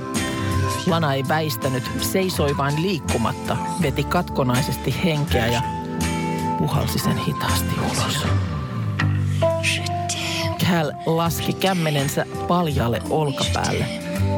Lana 0.86 1.14
ei 1.14 1.24
väistänyt, 1.28 1.82
seisoi 2.00 2.56
vain 2.56 2.82
liikkumatta, 2.82 3.56
veti 3.82 4.04
katkonaisesti 4.04 4.94
henkeä 5.04 5.46
ja 5.46 5.62
puhalsi 6.58 6.98
sen 6.98 7.16
hitaasti 7.16 7.74
ulos. 7.80 8.26
Cal 10.70 10.92
laski 11.06 11.52
kämmenensä 11.52 12.26
paljaalle 12.48 13.02
olkapäälle, 13.10 13.86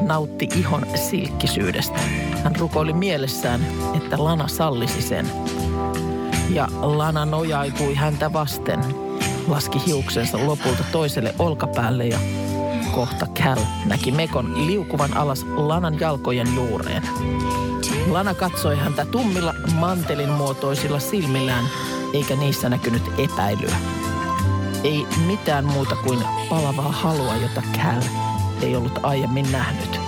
nautti 0.03 0.49
ihon 0.57 0.87
silkkisyydestä. 0.95 2.01
Hän 2.45 2.57
rukoili 2.57 2.93
mielessään, 2.93 3.67
että 3.95 4.25
Lana 4.25 4.49
sallisi 4.49 5.03
sen. 5.03 5.31
Ja 6.55 6.69
Lana 6.81 7.25
nojautui 7.25 7.95
häntä 7.95 8.33
vasten, 8.33 8.81
laski 9.49 9.83
hiuksensa 9.87 10.47
lopulta 10.47 10.85
toiselle 10.93 11.35
olkapäälle 11.39 12.07
ja 12.07 12.19
kohta 12.95 13.27
Cal 13.27 13.59
näki 13.85 14.13
Mekon 14.13 14.67
liukuvan 14.67 15.17
alas 15.17 15.47
Lanan 15.57 16.01
jalkojen 16.01 16.55
juureen. 16.55 17.03
Lana 18.07 18.35
katsoi 18.35 18.77
häntä 18.77 19.05
tummilla 19.05 19.55
mantelin 19.75 20.31
muotoisilla 20.31 21.01
silmillään, 21.01 21.65
eikä 22.15 22.37
niissä 22.37 22.69
näkynyt 22.69 23.03
epäilyä. 23.19 23.77
Ei 24.85 25.07
mitään 25.27 25.65
muuta 25.65 25.97
kuin 25.97 26.19
palavaa 26.49 26.93
halua, 26.93 27.37
jota 27.37 27.63
Cal 27.77 28.03
ei 28.63 28.77
ollut 28.77 29.01
aiemmin 29.03 29.53
nähnyt. 29.53 30.01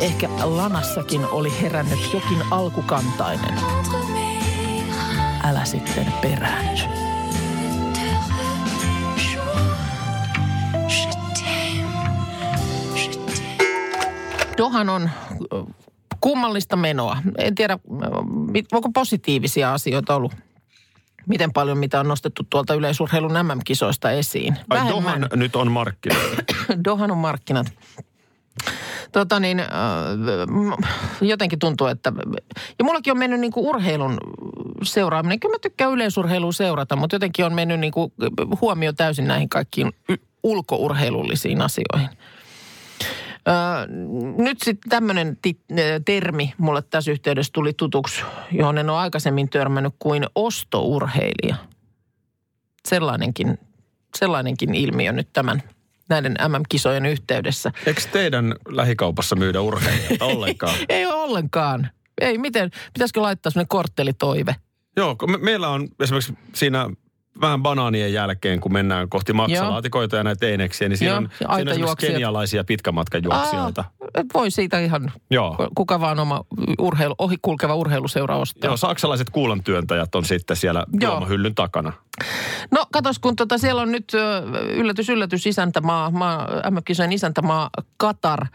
Ehkä 0.00 0.28
Lanassakin 0.44 1.26
oli 1.26 1.52
herännyt 1.62 2.12
jokin 2.12 2.42
alkukantainen. 2.50 3.54
Älä 5.46 5.64
sitten 5.64 6.12
peräänny. 6.22 6.80
Dohan 14.58 14.88
on 14.88 15.10
ö, 15.52 15.64
kummallista 16.20 16.76
menoa. 16.76 17.18
En 17.38 17.54
tiedä, 17.54 17.78
mit- 18.50 18.72
onko 18.72 18.88
positiivisia 18.94 19.74
asioita 19.74 20.14
ollut. 20.16 20.32
Miten 21.26 21.52
paljon 21.52 21.78
mitä 21.78 22.00
on 22.00 22.08
nostettu 22.08 22.42
tuolta 22.50 22.74
yleisurheilun 22.74 23.32
MM-kisoista 23.32 24.10
esiin. 24.10 24.56
Ai 24.70 24.88
Dohan 24.88 25.28
nyt 25.34 25.56
on 25.56 25.72
markkinoilla. 25.72 26.36
Dohan 26.84 27.10
on 27.10 27.18
markkinat. 27.18 27.66
Tota 29.12 29.40
niin, 29.40 29.60
äh, 29.60 29.66
jotenkin 31.20 31.58
tuntuu, 31.58 31.86
että... 31.86 32.12
Ja 32.78 32.84
mullakin 32.84 33.10
on 33.10 33.18
mennyt 33.18 33.40
niinku 33.40 33.70
urheilun 33.70 34.18
seuraaminen. 34.82 35.40
Kyllä 35.40 35.54
mä 35.54 35.58
tykkään 35.58 35.92
yleisurheilua 35.92 36.52
seurata, 36.52 36.96
mutta 36.96 37.16
jotenkin 37.16 37.44
on 37.44 37.54
mennyt 37.54 37.80
niinku 37.80 38.12
huomio 38.60 38.92
täysin 38.92 39.26
näihin 39.26 39.48
kaikkiin 39.48 39.92
ulkourheilullisiin 40.42 41.60
asioihin. 41.60 42.08
Öö, 43.48 43.86
nyt 44.38 44.58
sitten 44.64 44.90
tämmöinen 44.90 45.38
termi 46.04 46.54
mulle 46.58 46.82
tässä 46.82 47.10
yhteydessä 47.10 47.50
tuli 47.54 47.72
tutuksi, 47.72 48.22
johon 48.52 48.78
en 48.78 48.90
ole 48.90 48.98
aikaisemmin 48.98 49.48
törmännyt 49.48 49.94
kuin 49.98 50.26
ostourheilija. 50.34 51.56
Sellainenkin, 52.88 53.58
sellainenkin 54.16 54.74
ilmiö 54.74 55.12
nyt 55.12 55.28
tämän 55.32 55.62
näiden 56.08 56.36
MM-kisojen 56.48 57.06
yhteydessä. 57.06 57.72
Eikö 57.86 58.00
teidän 58.12 58.54
lähikaupassa 58.68 59.36
myydä 59.36 59.60
urheilijoita 59.60 60.24
ollenkaan? 60.34 60.74
Ei 60.88 61.06
ollenkaan. 61.06 61.90
Ei, 62.20 62.38
miten? 62.38 62.70
Pitäisikö 62.94 63.22
laittaa 63.22 63.50
semmoinen 63.50 63.68
korttelitoive? 63.68 64.56
Joo, 64.96 65.16
me, 65.26 65.38
meillä 65.38 65.68
on 65.68 65.88
esimerkiksi 66.00 66.34
siinä 66.54 66.90
vähän 67.40 67.62
banaanien 67.62 68.12
jälkeen, 68.12 68.60
kun 68.60 68.72
mennään 68.72 69.08
kohti 69.08 69.32
maksalaatikoita 69.32 70.16
ja 70.16 70.24
näitä 70.24 70.46
eineksiä, 70.46 70.88
niin 70.88 70.98
siinä 70.98 71.12
Joo, 71.12 71.18
on, 71.18 71.28
siinä 71.38 71.52
on 71.56 71.68
esimerkiksi 71.68 72.06
kenialaisia 72.06 72.64
pitkämatkajuoksijoita. 72.64 73.84
Aa, 74.00 74.24
voi 74.34 74.50
siitä 74.50 74.78
ihan 74.78 75.12
Joo. 75.30 75.68
kuka 75.74 76.00
vaan 76.00 76.18
oma 76.18 76.44
urheilu, 76.78 77.14
ohi 77.18 77.36
kulkeva 77.42 77.74
urheiluseura 77.74 78.36
ostaa. 78.36 78.68
Joo, 78.68 78.76
saksalaiset 78.76 79.30
kuulantyöntäjät 79.30 80.14
on 80.14 80.24
sitten 80.24 80.56
siellä 80.56 80.84
juomahyllyn 81.00 81.54
takana. 81.54 81.92
No 82.70 82.86
katos, 82.92 83.18
kun 83.18 83.36
tota, 83.36 83.58
siellä 83.58 83.82
on 83.82 83.92
nyt 83.92 84.12
yllätys, 84.68 85.08
yllätys 85.08 85.46
isäntämaa, 85.46 86.10
maa, 86.10 86.48
MM-kisojen 86.70 87.12
isäntämaa 87.12 87.70
Katar 87.96 88.46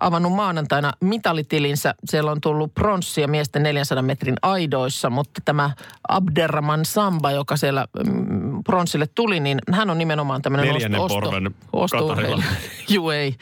avannut 0.00 0.32
maanantaina 0.32 0.92
mitalitilinsä. 1.00 1.94
Siellä 2.04 2.30
on 2.30 2.40
tullut 2.40 2.74
pronssia 2.74 3.28
miesten 3.28 3.62
400 3.62 4.02
metrin 4.02 4.36
aidoissa, 4.42 5.10
mutta 5.10 5.40
tämä 5.44 5.70
Abderrahman 6.08 6.84
Samba, 6.84 7.30
joka 7.30 7.56
siellä 7.56 7.86
mm, 8.06 8.64
pronssille 8.64 9.08
tuli, 9.14 9.40
niin 9.40 9.58
hän 9.72 9.90
on 9.90 9.98
nimenomaan 9.98 10.42
tämmöinen 10.42 11.00
osto, 11.00 11.30
osto, 11.72 12.08
katarilainen. 12.08 12.48
Juu, 12.88 13.10
ei, 13.10 13.34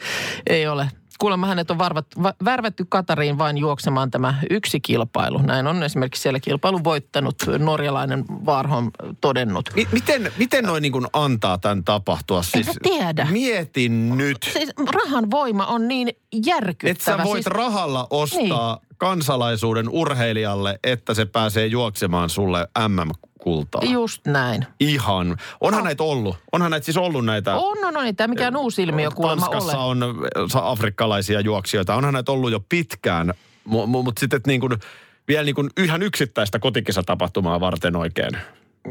ei 0.47 0.67
ole. 0.67 0.89
Kuulemma 1.17 1.47
hänet 1.47 1.71
on 1.71 1.77
varvat, 1.77 2.05
va, 2.23 2.33
värvätty 2.45 2.85
Katariin 2.89 3.37
vain 3.37 3.57
juoksemaan 3.57 4.11
tämä 4.11 4.33
yksi 4.49 4.79
kilpailu. 4.79 5.37
Näin 5.37 5.67
on 5.67 5.83
esimerkiksi 5.83 6.21
siellä 6.21 6.39
kilpailun 6.39 6.83
voittanut 6.83 7.35
norjalainen 7.57 8.25
Varholm 8.45 8.91
todennut. 9.21 9.69
Mi- 9.75 9.87
miten, 9.91 10.31
miten 10.37 10.63
noin 10.63 10.81
niin 10.81 10.91
kuin 10.91 11.07
antaa 11.13 11.57
tämän 11.57 11.83
tapahtua? 11.83 12.43
Siis, 12.43 12.69
tiedä. 12.83 13.27
Mietin 13.31 14.17
nyt, 14.17 14.37
Siis 14.53 14.69
rahan 14.93 15.31
voima 15.31 15.65
on 15.65 15.87
niin 15.87 16.09
järkyttävä. 16.45 16.91
että 16.91 17.03
sä 17.03 17.23
voit 17.23 17.43
siis, 17.43 17.55
rahalla 17.55 18.07
ostaa 18.09 18.79
kansalaisuuden 18.97 19.89
urheilijalle, 19.89 20.79
että 20.83 21.13
se 21.13 21.25
pääsee 21.25 21.65
juoksemaan 21.67 22.29
sulle 22.29 22.67
MM-kultaa. 23.47 23.81
Just 23.91 24.27
näin. 24.27 24.65
Ihan. 24.79 25.37
Onhan 25.61 25.83
näitä 25.83 26.03
ollut. 26.03 26.37
Onhan 26.51 26.71
näitä 26.71 26.85
siis 26.85 26.97
ollut 26.97 27.25
näitä. 27.25 27.55
On, 27.55 27.85
on, 27.85 27.97
on. 27.97 28.05
Ei 28.05 28.13
tämä 28.13 28.27
mikään 28.27 28.57
uusi 28.57 28.83
ilmiö 28.83 29.11
kuulemma 29.11 29.47
Tanskassa 29.47 29.79
ole. 29.79 30.05
on 30.05 30.15
sa- 30.51 30.69
afrikkalaisia 30.69 31.41
juoksijoita. 31.41 31.95
Onhan 31.95 32.13
näitä 32.13 32.31
ollut 32.31 32.51
jo 32.51 32.59
pitkään, 32.69 33.33
mutta 33.65 33.87
mut 33.87 34.17
sitten 34.17 34.41
niin 34.47 34.59
kuin, 34.59 34.73
vielä 35.27 35.43
niin 35.43 35.55
kuin 35.55 35.69
ihan 35.77 36.03
yksittäistä 36.03 36.59
kotikisatapahtumaa 36.59 37.59
varten 37.59 37.95
oikein. 37.95 38.37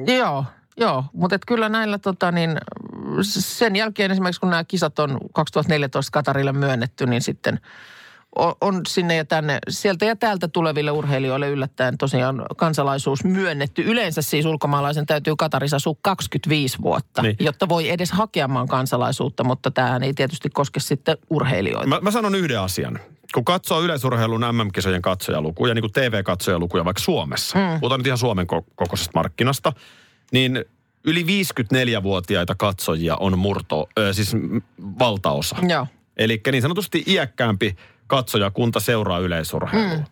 Joo, 0.06 0.44
joo. 0.76 1.04
Mutta 1.12 1.38
kyllä 1.46 1.68
näillä 1.68 1.98
tota 1.98 2.32
niin, 2.32 2.56
sen 3.22 3.76
jälkeen 3.76 4.10
esimerkiksi 4.10 4.40
kun 4.40 4.50
nämä 4.50 4.64
kisat 4.64 4.98
on 4.98 5.18
2014 5.32 6.10
Katarille 6.12 6.52
myönnetty, 6.52 7.06
niin 7.06 7.22
sitten 7.22 7.60
on, 8.60 8.80
sinne 8.88 9.16
ja 9.16 9.24
tänne, 9.24 9.58
sieltä 9.68 10.04
ja 10.04 10.16
täältä 10.16 10.48
tuleville 10.48 10.90
urheilijoille 10.90 11.48
yllättäen 11.48 11.98
tosiaan 11.98 12.42
kansalaisuus 12.56 13.24
myönnetty. 13.24 13.82
Yleensä 13.82 14.22
siis 14.22 14.46
ulkomaalaisen 14.46 15.06
täytyy 15.06 15.34
Katarissa 15.36 15.76
asua 15.76 15.94
25 16.02 16.78
vuotta, 16.82 17.22
Niin. 17.22 17.36
jotta 17.40 17.68
voi 17.68 17.90
edes 17.90 18.12
hakemaan 18.12 18.68
kansalaisuutta, 18.68 19.44
mutta 19.44 19.70
tämähän 19.70 20.02
ei 20.02 20.14
tietysti 20.14 20.50
koske 20.50 20.80
sitten 20.80 21.16
urheilijoita. 21.30 21.86
Mä, 21.86 22.00
mä 22.02 22.10
sanon 22.10 22.34
yhden 22.34 22.60
asian. 22.60 22.98
Kun 23.34 23.44
katsoo 23.44 23.82
yleisurheilun 23.82 24.40
MM-kisojen 24.40 25.02
katsojalukuja, 25.02 25.74
niin 25.74 25.82
kuin 25.82 25.92
TV-katsojalukuja 25.92 26.84
vaikka 26.84 27.02
Suomessa, 27.02 27.58
mm. 27.58 27.80
puhutaan 27.80 27.98
nyt 28.00 28.06
ihan 28.06 28.18
Suomen 28.18 28.46
ko- 28.52 28.72
kokoisesta 28.74 29.12
markkinasta, 29.14 29.72
niin 30.32 30.64
yli 31.04 31.22
54-vuotiaita 31.22 32.54
katsojia 32.54 33.16
on 33.16 33.38
murto, 33.38 33.88
ö, 33.98 34.12
siis 34.12 34.32
valtaosa. 34.98 35.56
Joo. 35.68 35.86
Eli 36.16 36.40
niin 36.52 36.62
sanotusti 36.62 37.04
iäkkäämpi 37.06 37.76
katsojakunta 38.06 38.80
seuraa 38.80 39.18
yleisurheilua. 39.18 39.96
Mm. 39.96 40.04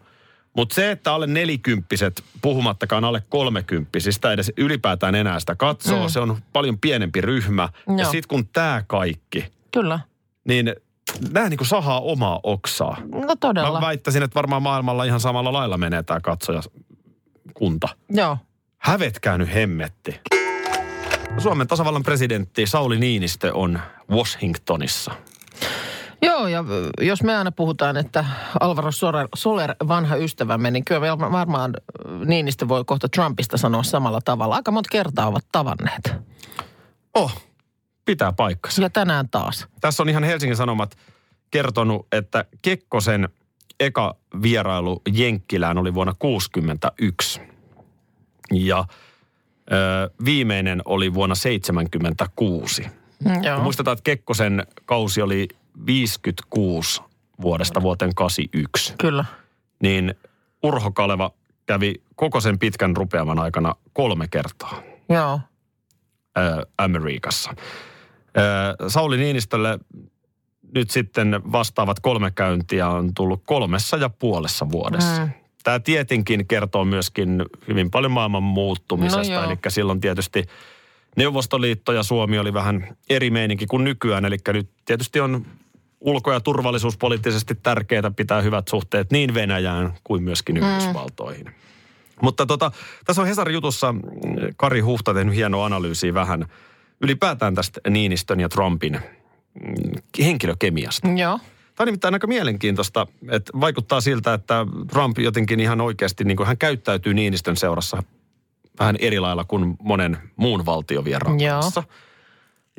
Mutta 0.56 0.74
se, 0.74 0.90
että 0.90 1.14
alle 1.14 1.26
nelikymppiset, 1.26 2.24
puhumattakaan 2.42 3.04
alle 3.04 3.22
kolmekymppisistä 3.28 4.32
edes 4.32 4.52
ylipäätään 4.56 5.14
enää 5.14 5.40
sitä 5.40 5.54
katsoo, 5.56 6.02
mm. 6.02 6.08
se 6.08 6.20
on 6.20 6.36
paljon 6.52 6.78
pienempi 6.78 7.20
ryhmä. 7.20 7.68
Ja 7.86 7.94
Joo. 7.94 8.10
sitten 8.10 8.28
kun 8.28 8.48
tämä 8.48 8.84
kaikki, 8.86 9.46
Kyllä. 9.72 10.00
niin 10.48 10.74
nämä 11.32 11.48
niinku 11.48 11.64
sahaa 11.64 12.00
omaa 12.00 12.40
oksaa. 12.42 12.96
No 13.26 13.36
todella. 13.40 13.80
Mä 13.80 13.86
väittäisin, 13.86 14.22
että 14.22 14.34
varmaan 14.34 14.62
maailmalla 14.62 15.04
ihan 15.04 15.20
samalla 15.20 15.52
lailla 15.52 15.78
menee 15.78 16.02
tämä 16.02 16.20
katsojakunta. 16.20 17.88
Joo. 18.10 18.38
Hävetkää 18.78 19.38
nyt 19.38 19.54
hemmetti. 19.54 20.20
Suomen 21.38 21.66
tasavallan 21.66 22.02
presidentti 22.02 22.66
Sauli 22.66 22.98
Niinistö 22.98 23.54
on 23.54 23.80
Washingtonissa. 24.10 25.12
Joo, 26.24 26.46
ja 26.46 26.64
jos 27.00 27.22
me 27.22 27.36
aina 27.36 27.52
puhutaan, 27.52 27.96
että 27.96 28.24
Alvaro 28.60 28.92
Soler, 28.92 29.28
Soler 29.34 29.74
vanha 29.88 30.16
ystävämme, 30.16 30.70
niin 30.70 30.84
kyllä 30.84 31.00
me 31.00 31.32
varmaan 31.32 31.74
Niinistö 32.24 32.68
voi 32.68 32.84
kohta 32.84 33.08
Trumpista 33.08 33.56
sanoa 33.56 33.82
samalla 33.82 34.20
tavalla. 34.24 34.54
Aika 34.54 34.70
monta 34.70 34.88
kertaa 34.92 35.26
ovat 35.26 35.44
tavanneet. 35.52 36.12
Oh, 37.14 37.44
pitää 38.04 38.32
paikkansa. 38.32 38.82
Ja 38.82 38.90
tänään 38.90 39.28
taas. 39.28 39.66
Tässä 39.80 40.02
on 40.02 40.08
ihan 40.08 40.24
Helsingin 40.24 40.56
Sanomat 40.56 40.96
kertonut, 41.50 42.06
että 42.12 42.44
Kekkosen 42.62 43.28
eka 43.80 44.16
vierailu 44.42 45.02
Jenkkilään 45.12 45.78
oli 45.78 45.94
vuonna 45.94 46.14
1961. 46.18 47.40
Ja 48.52 48.84
ö, 49.72 50.10
viimeinen 50.24 50.82
oli 50.84 51.14
vuonna 51.14 51.34
1976. 51.34 52.82
Mm, 53.24 53.42
Joo. 53.42 53.60
Muistetaan, 53.60 53.92
että 53.92 54.02
Kekkosen 54.04 54.66
kausi 54.84 55.22
oli 55.22 55.48
56 55.86 57.02
vuodesta 57.42 57.82
vuoteen 57.82 58.14
81. 58.14 58.94
Kyllä. 58.98 59.24
Niin 59.82 60.14
Urho 60.62 60.90
Kaleva 60.90 61.30
kävi 61.66 61.94
koko 62.14 62.40
sen 62.40 62.58
pitkän 62.58 62.96
rupeaman 62.96 63.38
aikana 63.38 63.74
kolme 63.92 64.28
kertaa 64.28 64.82
Joo. 65.08 65.40
ö, 66.38 66.66
Amerikassa. 66.78 67.54
Ö, 68.36 68.88
Sauli 68.88 69.16
Niinistölle 69.16 69.78
nyt 70.74 70.90
sitten 70.90 71.40
vastaavat 71.52 72.00
kolme 72.00 72.30
käyntiä 72.30 72.88
on 72.88 73.14
tullut 73.14 73.42
kolmessa 73.46 73.96
ja 73.96 74.08
puolessa 74.08 74.70
vuodessa. 74.70 75.20
Mm. 75.20 75.30
Tämä 75.64 75.80
tietenkin 75.80 76.46
kertoo 76.46 76.84
myöskin 76.84 77.44
hyvin 77.68 77.90
paljon 77.90 78.12
maailman 78.12 78.42
muuttumisesta. 78.42 79.34
No 79.34 79.44
eli 79.44 79.58
silloin 79.68 80.00
tietysti 80.00 80.44
Neuvostoliitto 81.16 81.92
ja 81.92 82.02
Suomi 82.02 82.38
oli 82.38 82.54
vähän 82.54 82.96
eri 83.10 83.30
meininki 83.30 83.66
kuin 83.66 83.84
nykyään. 83.84 84.24
Eli 84.24 84.36
nyt 84.52 84.70
tietysti 84.84 85.20
on 85.20 85.46
ulko- 86.04 86.32
ja 86.32 86.40
turvallisuuspoliittisesti 86.40 87.54
tärkeää 87.54 88.10
pitää 88.16 88.40
hyvät 88.40 88.68
suhteet 88.68 89.10
niin 89.10 89.34
Venäjään 89.34 89.94
kuin 90.04 90.22
myöskin 90.22 90.56
Yhdysvaltoihin. 90.56 91.50
Mutta 92.22 92.46
tota, 92.46 92.70
tässä 93.04 93.22
on 93.22 93.28
Hesarin 93.28 93.54
jutussa 93.54 93.92
mm, 93.92 94.00
Kari 94.56 94.80
Huhta 94.80 95.14
tehnyt 95.14 95.34
hienoa 95.34 95.66
analyysiä 95.66 96.14
vähän 96.14 96.46
ylipäätään 97.00 97.54
tästä 97.54 97.80
Niinistön 97.90 98.40
ja 98.40 98.48
Trumpin 98.48 98.92
mm, 98.92 100.24
henkilökemiasta. 100.24 101.08
Joo. 101.08 101.38
Tämä 101.74 101.84
on 101.84 101.86
nimittäin 101.86 102.14
aika 102.14 102.26
mielenkiintoista, 102.26 103.06
että 103.30 103.52
vaikuttaa 103.60 104.00
siltä, 104.00 104.34
että 104.34 104.66
Trump 104.90 105.18
jotenkin 105.18 105.60
ihan 105.60 105.80
oikeasti, 105.80 106.24
niin 106.24 106.36
kuin 106.36 106.46
hän 106.46 106.58
käyttäytyy 106.58 107.14
Niinistön 107.14 107.56
seurassa 107.56 108.02
vähän 108.78 108.96
eri 108.98 109.20
lailla 109.20 109.44
kuin 109.44 109.76
monen 109.82 110.18
muun 110.36 110.66
valtiovieraan 110.66 111.40
Joo. 111.40 111.62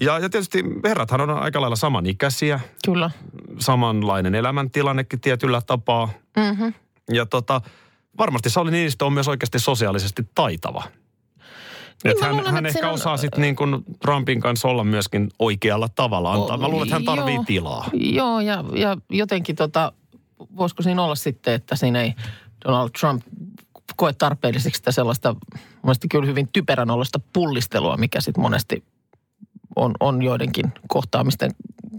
Ja, 0.01 0.19
ja 0.19 0.29
tietysti 0.29 0.63
herrathan 0.83 1.21
on 1.21 1.29
aika 1.29 1.61
lailla 1.61 1.75
samanikäisiä, 1.75 2.59
Kyllä. 2.85 3.11
samanlainen 3.59 4.35
elämäntilannekin 4.35 5.21
tietyllä 5.21 5.61
tapaa. 5.61 6.09
Mm-hmm. 6.37 6.73
Ja 7.13 7.25
tota, 7.25 7.61
varmasti 8.17 8.49
Sauli 8.49 8.71
Niinistö 8.71 9.05
on 9.05 9.13
myös 9.13 9.27
oikeasti 9.27 9.59
sosiaalisesti 9.59 10.23
taitava. 10.35 10.83
Niin 12.03 12.11
Et 12.11 12.19
mä 12.19 12.25
hän, 12.25 12.35
luulen, 12.35 12.53
hän 12.53 12.65
että 12.65 12.79
ehkä 12.79 12.87
on- 12.87 12.93
osaa 12.93 13.17
sitten 13.17 13.41
niin 13.41 13.55
kuin 13.55 13.85
Trumpin 14.01 14.41
kanssa 14.41 14.67
olla 14.67 14.83
myöskin 14.83 15.29
oikealla 15.39 15.89
tavalla. 15.89 16.33
Antaa. 16.33 16.57
Mä 16.57 16.67
luulen, 16.67 16.83
että 16.87 16.95
hän 16.95 17.05
tarvii 17.05 17.35
Joo. 17.35 17.43
tilaa. 17.47 17.89
Joo, 17.93 18.39
ja, 18.39 18.63
ja 18.73 18.97
jotenkin 19.09 19.55
tota, 19.55 19.91
voisiko 20.57 20.83
siinä 20.83 21.03
olla 21.03 21.15
sitten, 21.15 21.53
että 21.53 21.75
siinä 21.75 22.01
ei 22.01 22.13
Donald 22.65 22.89
Trump 22.99 23.23
koe 23.95 24.13
tarpeelliseksi 24.13 24.77
sitä 24.77 24.91
sellaista, 24.91 25.35
mielestäni 25.83 26.09
kyllä 26.09 26.25
hyvin 26.25 26.47
typerän 26.53 26.87
pullistelua, 27.33 27.97
mikä 27.97 28.21
sitten 28.21 28.41
monesti 28.41 28.83
on, 29.75 29.93
on 29.99 30.21
joidenkin 30.21 30.65
kohtaamisten 30.87 31.51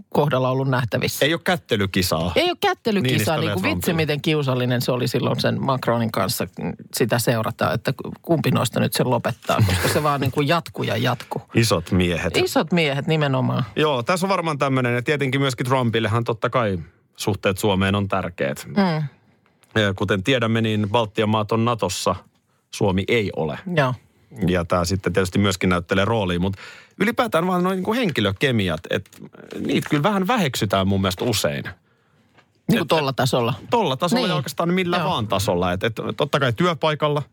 kohdalla 0.09 0.49
ollut 0.49 0.67
nähtävissä. 0.67 1.25
Ei 1.25 1.33
ole 1.33 1.41
kättelykisaa. 1.43 2.31
Ei 2.35 2.49
ole 2.49 2.57
kättelykisaa, 2.61 3.37
niin 3.37 3.51
kuin 3.51 3.63
vitsi 3.63 3.93
miten 3.93 4.21
kiusallinen 4.21 4.81
se 4.81 4.91
oli 4.91 5.07
silloin 5.07 5.39
sen 5.39 5.61
Macronin 5.65 6.11
kanssa 6.11 6.47
sitä 6.95 7.19
seurata, 7.19 7.73
että 7.73 7.93
kumpi 8.21 8.51
noista 8.51 8.79
nyt 8.79 8.93
sen 8.93 9.09
lopettaa, 9.09 9.57
koska 9.67 9.87
se 9.87 10.03
vaan 10.03 10.21
niin 10.21 10.31
kuin 10.31 10.47
jatkuu 10.47 10.83
ja 10.83 10.97
jatkuu. 10.97 11.41
Isot 11.53 11.91
miehet. 11.91 12.37
Isot 12.37 12.71
miehet 12.71 13.07
nimenomaan. 13.07 13.63
Joo, 13.75 14.03
tässä 14.03 14.25
on 14.25 14.29
varmaan 14.29 14.57
tämmöinen, 14.57 14.95
ja 14.95 15.01
tietenkin 15.01 15.41
myöskin 15.41 15.65
Trumpillehan 15.65 16.23
totta 16.23 16.49
kai 16.49 16.79
suhteet 17.15 17.57
Suomeen 17.57 17.95
on 17.95 18.07
tärkeät. 18.07 18.67
Mm, 18.67 19.03
Ja 19.81 19.93
Kuten 19.93 20.23
tiedämme, 20.23 20.61
niin 20.61 20.89
Baltian 20.89 21.29
maat 21.29 21.51
on 21.51 21.65
Natossa, 21.65 22.15
Suomi 22.75 23.03
ei 23.07 23.31
ole. 23.35 23.59
joo. 23.75 23.93
Ja 24.47 24.65
tämä 24.65 24.85
sitten 24.85 25.13
tietysti 25.13 25.39
myöskin 25.39 25.69
näyttelee 25.69 26.05
roolia, 26.05 26.39
mutta 26.39 26.61
ylipäätään 26.99 27.47
vaan 27.47 27.63
noin 27.63 27.75
niin 27.75 27.83
kuin 27.83 27.97
henkilökemiat, 27.97 28.79
että 28.89 29.11
niitä 29.59 29.89
kyllä 29.89 30.03
vähän 30.03 30.27
väheksytään 30.27 30.87
mun 30.87 31.01
mielestä 31.01 31.25
usein. 31.25 31.63
Niin 32.67 32.77
kuin 32.77 32.87
tolla 32.87 33.13
tasolla. 33.13 33.53
Tolla 33.69 33.97
tasolla 33.97 34.21
Niin. 34.23 34.29
ja 34.29 34.35
oikeastaan 34.35 34.73
millä 34.73 34.97
Joo. 34.97 35.09
vaan 35.09 35.27
tasolla. 35.27 35.71
Että 35.73 35.87
et, 35.87 35.95
totta 36.17 36.39
kai 36.39 36.53
työpaikalla, 36.53 37.23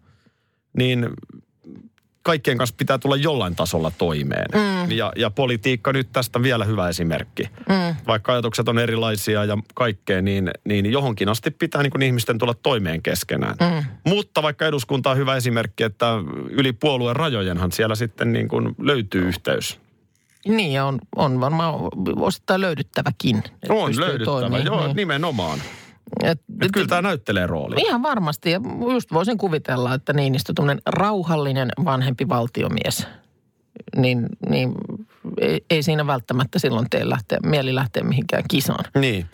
niin 0.77 1.09
kaikkien 2.25 2.59
kanssa 2.59 2.75
pitää 2.79 2.99
tulla 2.99 3.17
jollain 3.17 3.57
tasolla 3.57 3.93
toimeen. 3.99 4.47
Mm. 4.55 4.91
Ja, 4.91 5.13
ja 5.17 5.31
politiikka 5.31 5.93
nyt 5.93 6.09
tästä 6.13 6.43
vielä 6.43 6.65
hyvä 6.65 6.89
esimerkki. 6.89 7.43
Mm. 7.69 7.97
Vaikka 8.07 8.33
ajatukset 8.33 8.69
on 8.69 8.79
erilaisia 8.79 9.45
ja 9.45 9.59
kaikkea, 9.75 10.23
niin, 10.23 10.51
niin 10.65 10.93
johonkin 10.93 11.29
asti 11.29 11.51
pitää 11.51 11.83
niin 11.83 11.91
kuin 11.91 12.03
ihmisten 12.03 12.39
tulla 12.39 12.55
toimeen 12.55 13.03
keskenään. 13.03 13.57
Mm. 13.61 13.85
Mutta 14.05 14.43
vaikka 14.43 14.67
eduskunta 14.67 15.11
on 15.11 15.17
hyvä 15.17 15.37
esimerkki, 15.37 15.85
että 15.85 16.07
yli 16.51 16.73
puolueen 16.73 17.17
rajojenhan 17.17 17.73
siellä 17.73 17.95
sitten 17.95 18.33
niin 18.33 18.49
kuin 18.49 18.75
löytyy 18.79 19.29
yhteys. 19.29 19.81
Niin, 20.49 20.83
on, 20.83 20.99
on 21.17 21.41
varmaan 21.41 21.75
osittain 22.17 22.61
löydyttäväkin. 22.61 23.43
On 23.69 24.01
löydyttävä, 24.01 24.25
toimimaan, 24.25 24.65
joo, 24.65 24.87
niin. 24.87 24.97
nimenomaan. 24.97 25.59
Et, 26.23 26.41
Et 26.61 26.73
kyllä 26.73 26.87
tämä 26.87 27.03
näyttelee 27.03 27.47
roolia. 27.47 27.79
Ihan 27.87 28.03
varmasti, 28.03 28.51
ja 28.51 28.61
just 28.93 29.13
voisin 29.13 29.39
kuvitella, 29.39 29.95
että 29.95 30.13
Niinistö 30.13 30.53
tuommoinen 30.57 30.83
rauhallinen 30.87 31.69
vanhempi 31.85 32.29
valtiomies, 32.29 33.07
niin, 33.97 34.27
niin 34.49 34.73
ei, 35.41 35.65
ei 35.71 35.83
siinä 35.83 36.07
välttämättä 36.07 36.59
silloin 36.59 36.91
tee 36.91 37.09
lähteä, 37.09 37.39
mieli 37.47 37.75
lähteä 37.75 38.03
mihinkään 38.03 38.45
kisaan. 38.51 38.85
Niin. 39.01 39.27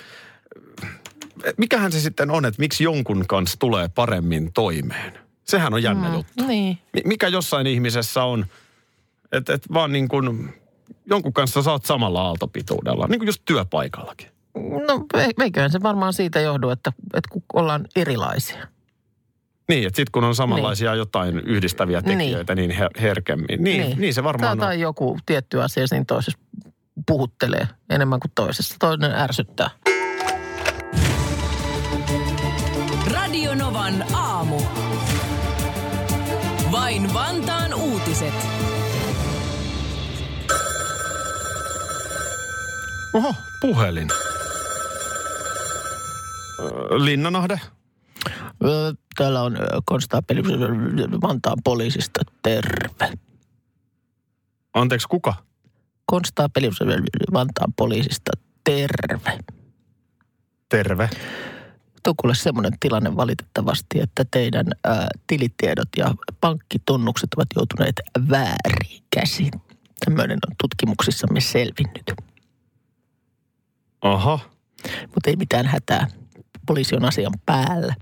mikähän 1.56 1.92
se 1.92 2.00
sitten 2.00 2.30
on, 2.30 2.44
että 2.44 2.61
miksi 2.61 2.85
jonkun 2.85 3.24
kanssa 3.28 3.59
tulee 3.59 3.88
paremmin 3.88 4.52
toimeen? 4.52 5.12
Sehän 5.44 5.74
on 5.74 5.83
jännä 5.83 6.09
mm, 6.09 6.14
juttu. 6.14 6.46
Niin. 6.46 6.78
Mi- 6.92 7.02
Mikä 7.04 7.28
jossain 7.28 7.66
ihmisessä 7.66 8.24
on, 8.24 8.46
että 9.33 9.54
et 9.54 9.72
vaan 9.72 9.92
niin 9.92 10.09
kuin 10.09 10.54
jonkun 11.06 11.33
kanssa 11.33 11.70
oot 11.70 11.85
samalla 11.85 12.22
aaltopituudella, 12.22 13.06
niin 13.06 13.18
kuin 13.18 13.26
just 13.26 13.42
työpaikallakin. 13.44 14.28
No 14.54 15.06
eiköhän 15.42 15.70
se 15.70 15.82
varmaan 15.82 16.12
siitä 16.12 16.40
johdu, 16.40 16.70
että, 16.70 16.92
että 17.14 17.28
kun 17.32 17.42
ollaan 17.52 17.84
erilaisia. 17.96 18.66
Niin, 19.68 19.86
että 19.86 19.96
sitten 19.96 20.12
kun 20.12 20.24
on 20.24 20.34
samanlaisia 20.34 20.90
niin. 20.90 20.98
jotain 20.98 21.38
yhdistäviä 21.38 22.02
tekijöitä 22.02 22.54
niin, 22.54 22.68
niin 22.68 22.80
her- 22.80 23.00
herkemmin. 23.00 23.64
Niin, 23.64 23.80
niin. 23.80 24.00
niin 24.00 24.14
se 24.14 24.24
varmaan 24.24 24.58
tai, 24.58 24.66
on. 24.66 24.70
tai 24.70 24.80
joku 24.80 25.18
tietty 25.26 25.62
asia 25.62 25.86
siinä 25.86 26.04
toisessa 26.08 26.38
puhuttelee 27.06 27.68
enemmän 27.90 28.20
kuin 28.20 28.32
toisessa. 28.34 28.76
Toinen 28.78 29.12
ärsyttää. 29.12 29.70
Radio 33.12 33.54
Novan 33.54 34.04
aamu. 34.12 34.60
Vain 36.72 37.14
Vantaan 37.14 37.74
uutiset. 37.74 38.34
Oho, 43.12 43.34
puhelin. 43.60 44.08
Linnanahde. 47.04 47.60
Täällä 49.16 49.42
on 49.42 49.58
konstaapeli 49.84 50.42
Vantaan 51.22 51.58
poliisista. 51.64 52.20
Terve. 52.42 53.12
Anteeksi, 54.74 55.08
kuka? 55.08 55.34
Konstaapeli 56.06 56.70
Vantaan 57.32 57.72
poliisista. 57.76 58.30
Terve. 58.64 59.38
Terve. 60.68 61.10
Tuo 62.02 62.14
kuule 62.16 62.34
semmoinen 62.34 62.72
tilanne 62.80 63.16
valitettavasti, 63.16 64.00
että 64.00 64.24
teidän 64.30 64.66
ää, 64.84 65.08
tilitiedot 65.26 65.88
ja 65.96 66.14
pankkitunnukset 66.40 67.28
ovat 67.36 67.48
joutuneet 67.56 68.00
väärin 68.30 69.02
käsiin. 69.16 69.52
Tämmöinen 70.04 70.38
on 70.48 70.56
tutkimuksissamme 70.60 71.40
selvinnyt. 71.40 72.12
Aha. 74.02 74.38
Mutta 75.02 75.30
ei 75.30 75.36
mitään 75.36 75.66
hätää. 75.66 76.06
Poliisi 76.70 76.96
on 76.96 77.04
asian 77.04 77.33
päällä. 77.46 77.94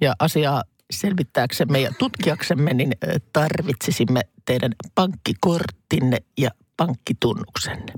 Ja 0.00 0.14
asiaa 0.18 0.62
selvittääksemme 0.90 1.80
ja 1.80 1.92
tutkiaksemme, 1.98 2.74
niin 2.74 2.92
tarvitsisimme 3.32 4.20
teidän 4.44 4.72
pankkikorttinne 4.94 6.18
ja 6.38 6.50
pankkitunnuksenne. 6.76 7.92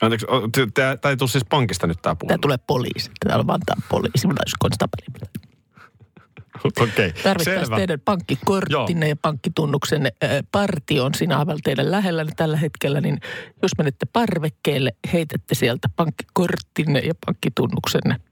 Anteeksi, 0.00 0.26
o- 0.30 0.48
t- 0.48 0.74
tää 0.74 0.96
tää 0.96 1.10
ei 1.10 1.16
tule 1.16 1.28
siis 1.28 1.44
pankista 1.50 1.86
nyt 1.86 1.98
tämä 2.02 2.16
puhelin. 2.16 2.28
Tämä 2.28 2.42
tulee 2.42 2.56
poliisi. 2.66 3.10
Täällä 3.24 3.40
on 3.40 3.46
Vantaan 3.46 3.82
poliisi. 3.88 4.26
Minä 4.26 4.40
olisi 4.40 4.56
konstapeli. 4.58 5.06
Okei, 6.64 6.84
okay. 6.84 7.22
Tarvittaisiin 7.22 7.76
teidän 7.76 8.00
pankkikorttinne 8.04 9.08
ja 9.08 9.16
pankkitunnuksen 9.16 10.12
partio 10.52 11.04
on 11.04 11.14
siinä 11.14 11.38
aivan 11.38 11.58
teidän 11.64 11.90
lähellä 11.90 12.26
tällä 12.36 12.56
hetkellä, 12.56 13.00
niin 13.00 13.20
jos 13.62 13.70
menette 13.78 14.06
parvekkeelle, 14.12 14.90
heitätte 15.12 15.54
sieltä 15.54 15.88
pankkikorttinne 15.96 16.98
ja 16.98 17.14
pankkitunnuksen 17.26 18.27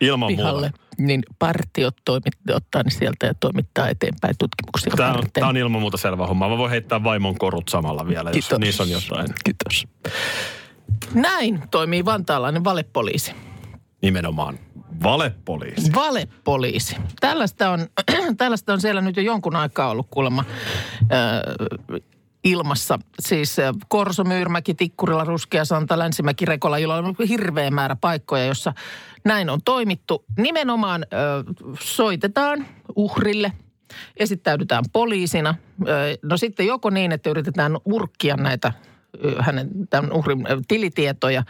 Ilman 0.00 0.26
pihalle, 0.28 0.66
muuta. 0.66 0.78
niin 0.98 1.22
partiot 1.38 1.96
toimit, 2.04 2.34
ottaa 2.50 2.82
ne 2.82 2.90
sieltä 2.90 3.26
ja 3.26 3.34
toimittaa 3.34 3.88
eteenpäin 3.88 4.34
tutkimuksia 4.38 4.92
Tämä 4.96 5.12
on, 5.12 5.24
tämä 5.32 5.48
on 5.48 5.56
ilman 5.56 5.80
muuta 5.80 5.96
selvä 5.96 6.26
homma. 6.26 6.48
Mä 6.48 6.58
voin 6.58 6.70
heittää 6.70 7.04
vaimon 7.04 7.38
korut 7.38 7.68
samalla 7.68 8.08
vielä, 8.08 8.30
jos 8.30 8.32
Kiitos. 8.32 8.58
niissä 8.58 8.82
on 8.82 8.90
jotain. 8.90 9.28
Kiitos. 9.44 9.86
Näin 11.14 11.62
toimii 11.70 12.04
vantaalainen 12.04 12.64
valepoliisi. 12.64 13.32
Nimenomaan 14.02 14.58
valepoliisi. 15.02 15.92
Valepoliisi. 15.94 16.96
Tällaista 17.20 17.70
on, 17.70 17.86
tällaista 18.38 18.72
on 18.72 18.80
siellä 18.80 19.00
nyt 19.00 19.16
jo 19.16 19.22
jonkun 19.22 19.56
aikaa 19.56 19.90
ollut 19.90 20.06
kuulemma 20.10 20.44
äh, 21.00 22.00
ilmassa. 22.46 22.98
Siis 23.20 23.58
äh, 23.58 23.74
Korso, 23.88 24.24
Myyrmäki, 24.24 24.74
Tikkurila, 24.74 25.24
Ruskeasanta, 25.24 25.98
Länsimäki, 25.98 26.44
Rekola, 26.44 26.78
jolla 26.78 26.96
on 26.96 27.14
hirveä 27.28 27.70
määrä 27.70 27.96
paikkoja, 28.00 28.46
jossa 28.46 28.72
näin 29.24 29.50
on 29.50 29.60
toimittu. 29.64 30.24
Nimenomaan 30.38 31.02
äh, 31.02 31.54
soitetaan 31.80 32.66
uhrille, 32.96 33.52
esittäydytään 34.16 34.84
poliisina. 34.92 35.50
Äh, 35.50 35.56
no 36.22 36.36
sitten 36.36 36.66
joko 36.66 36.90
niin, 36.90 37.12
että 37.12 37.30
yritetään 37.30 37.76
urkkia 37.84 38.36
näitä 38.36 38.72
ö, 39.24 39.42
hänen 39.42 39.68
tämän 39.90 40.12
uhrin 40.12 40.46
ö, 40.50 40.60
tilitietoja, 40.68 41.42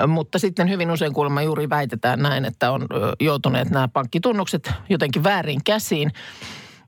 Ö, 0.00 0.06
mutta 0.06 0.38
sitten 0.38 0.68
hyvin 0.68 0.90
usein 0.90 1.12
kuulemma 1.12 1.42
juuri 1.42 1.70
väitetään 1.70 2.22
näin, 2.22 2.44
että 2.44 2.70
on 2.70 2.82
ö, 2.82 2.86
joutuneet 3.20 3.70
nämä 3.70 3.88
pankkitunnukset 3.88 4.72
jotenkin 4.88 5.24
väärin 5.24 5.60
käsiin. 5.64 6.12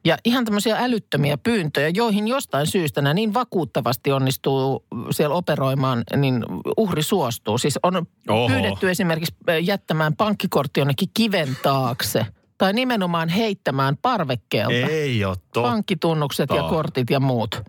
Ja 0.05 0.17
ihan 0.25 0.45
tämmöisiä 0.45 0.77
älyttömiä 0.79 1.39
pyyntöjä, 1.39 1.89
joihin 1.95 2.29
jostain 2.29 2.67
syystä 2.67 3.03
nämä 3.03 3.15
niin 3.15 3.35
vakuuttavasti 3.35 4.13
onnistuu 4.13 4.85
siellä 5.11 5.35
operoimaan, 5.35 6.03
niin 6.17 6.45
uhri 6.77 7.03
suostuu. 7.03 7.59
Siis 7.59 7.79
on 7.83 8.07
Oho. 8.29 8.49
pyydetty 8.49 8.91
esimerkiksi 8.91 9.35
ö, 9.49 9.59
jättämään 9.59 10.17
pankkikortti 10.17 10.81
jonnekin 10.81 11.09
kiven 11.15 11.57
taakse 11.63 12.27
tai 12.59 12.73
nimenomaan 12.73 13.29
heittämään 13.29 13.97
parvekkeelta 14.03 14.75
Ei 14.91 15.25
ole 15.25 15.37
totta. 15.37 15.63
pankkitunnukset 15.63 16.51
ja 16.51 16.63
kortit 16.63 17.11
ja 17.11 17.21
muut. 17.21 17.63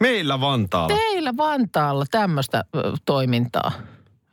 Meillä 0.00 0.40
Vantaalla. 0.40 0.96
Teillä 0.96 1.36
Vantaalla 1.36 2.04
tämmöistä 2.10 2.64
toimintaa, 3.04 3.72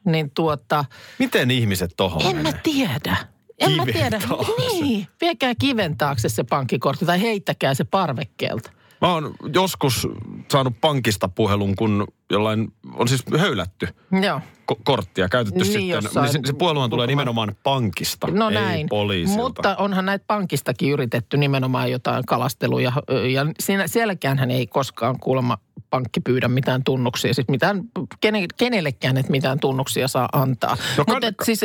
niin 0.05 0.31
tuota, 0.35 0.85
Miten 1.19 1.51
ihmiset 1.51 1.91
tohon 1.97 2.21
en 2.21 2.35
mä 2.35 2.43
menee? 2.43 2.59
tiedä. 2.63 3.17
En 3.59 3.71
mä 3.75 3.85
tiedä. 3.85 4.19
taakse. 4.27 4.51
Niin, 4.81 5.07
viekää 5.21 5.53
kiven 5.55 5.97
taakse 5.97 6.29
se 6.29 6.43
pankkikortti 6.43 7.05
tai 7.05 7.21
heittäkää 7.21 7.73
se 7.73 7.83
parvekkeelta. 7.83 8.71
Mä 9.01 9.13
oon 9.13 9.35
joskus 9.53 10.07
saanut 10.51 10.73
pankista 10.81 11.27
puhelun, 11.29 11.75
kun 11.75 12.07
jollain 12.31 12.73
on 12.95 13.07
siis 13.07 13.23
höylätty 13.39 13.87
Joo. 14.23 14.41
ko- 14.71 14.79
korttia, 14.83 15.29
käytetty 15.29 15.59
Niin, 15.59 15.65
sitten. 15.65 15.89
jossain 15.89 16.23
Niin 16.23 16.33
se, 16.33 16.39
se 16.47 16.53
puheluhan 16.53 16.89
tulee 16.89 17.07
nimenomaan 17.07 17.55
pankista, 17.63 18.27
No 18.31 18.47
ei 18.49 18.53
näin. 18.55 18.89
poliisilta. 18.89 19.41
Mutta 19.43 19.75
onhan 19.75 20.05
näitä 20.05 20.25
pankistakin 20.27 20.91
yritetty 20.91 21.37
nimenomaan 21.37 21.91
jotain 21.91 22.25
kalasteluja. 22.25 22.91
Ja 23.33 23.45
siinä, 23.59 23.87
sielläkään 23.87 24.39
hän 24.39 24.51
ei 24.51 24.67
koskaan 24.67 25.19
kuulemma 25.19 25.57
pankki 25.89 26.19
pyydä 26.19 26.47
mitään 26.47 26.83
tunnuksia. 26.83 27.33
Siis 27.33 27.47
mitään, 27.47 27.81
kene, 28.21 28.45
kenellekään 28.57 29.17
et 29.17 29.29
mitään 29.29 29.59
tunnuksia 29.59 30.07
saa 30.07 30.29
antaa. 30.31 30.77
No 30.97 31.03
Mutta 31.07 31.29
kann- 31.29 31.45
siis 31.45 31.61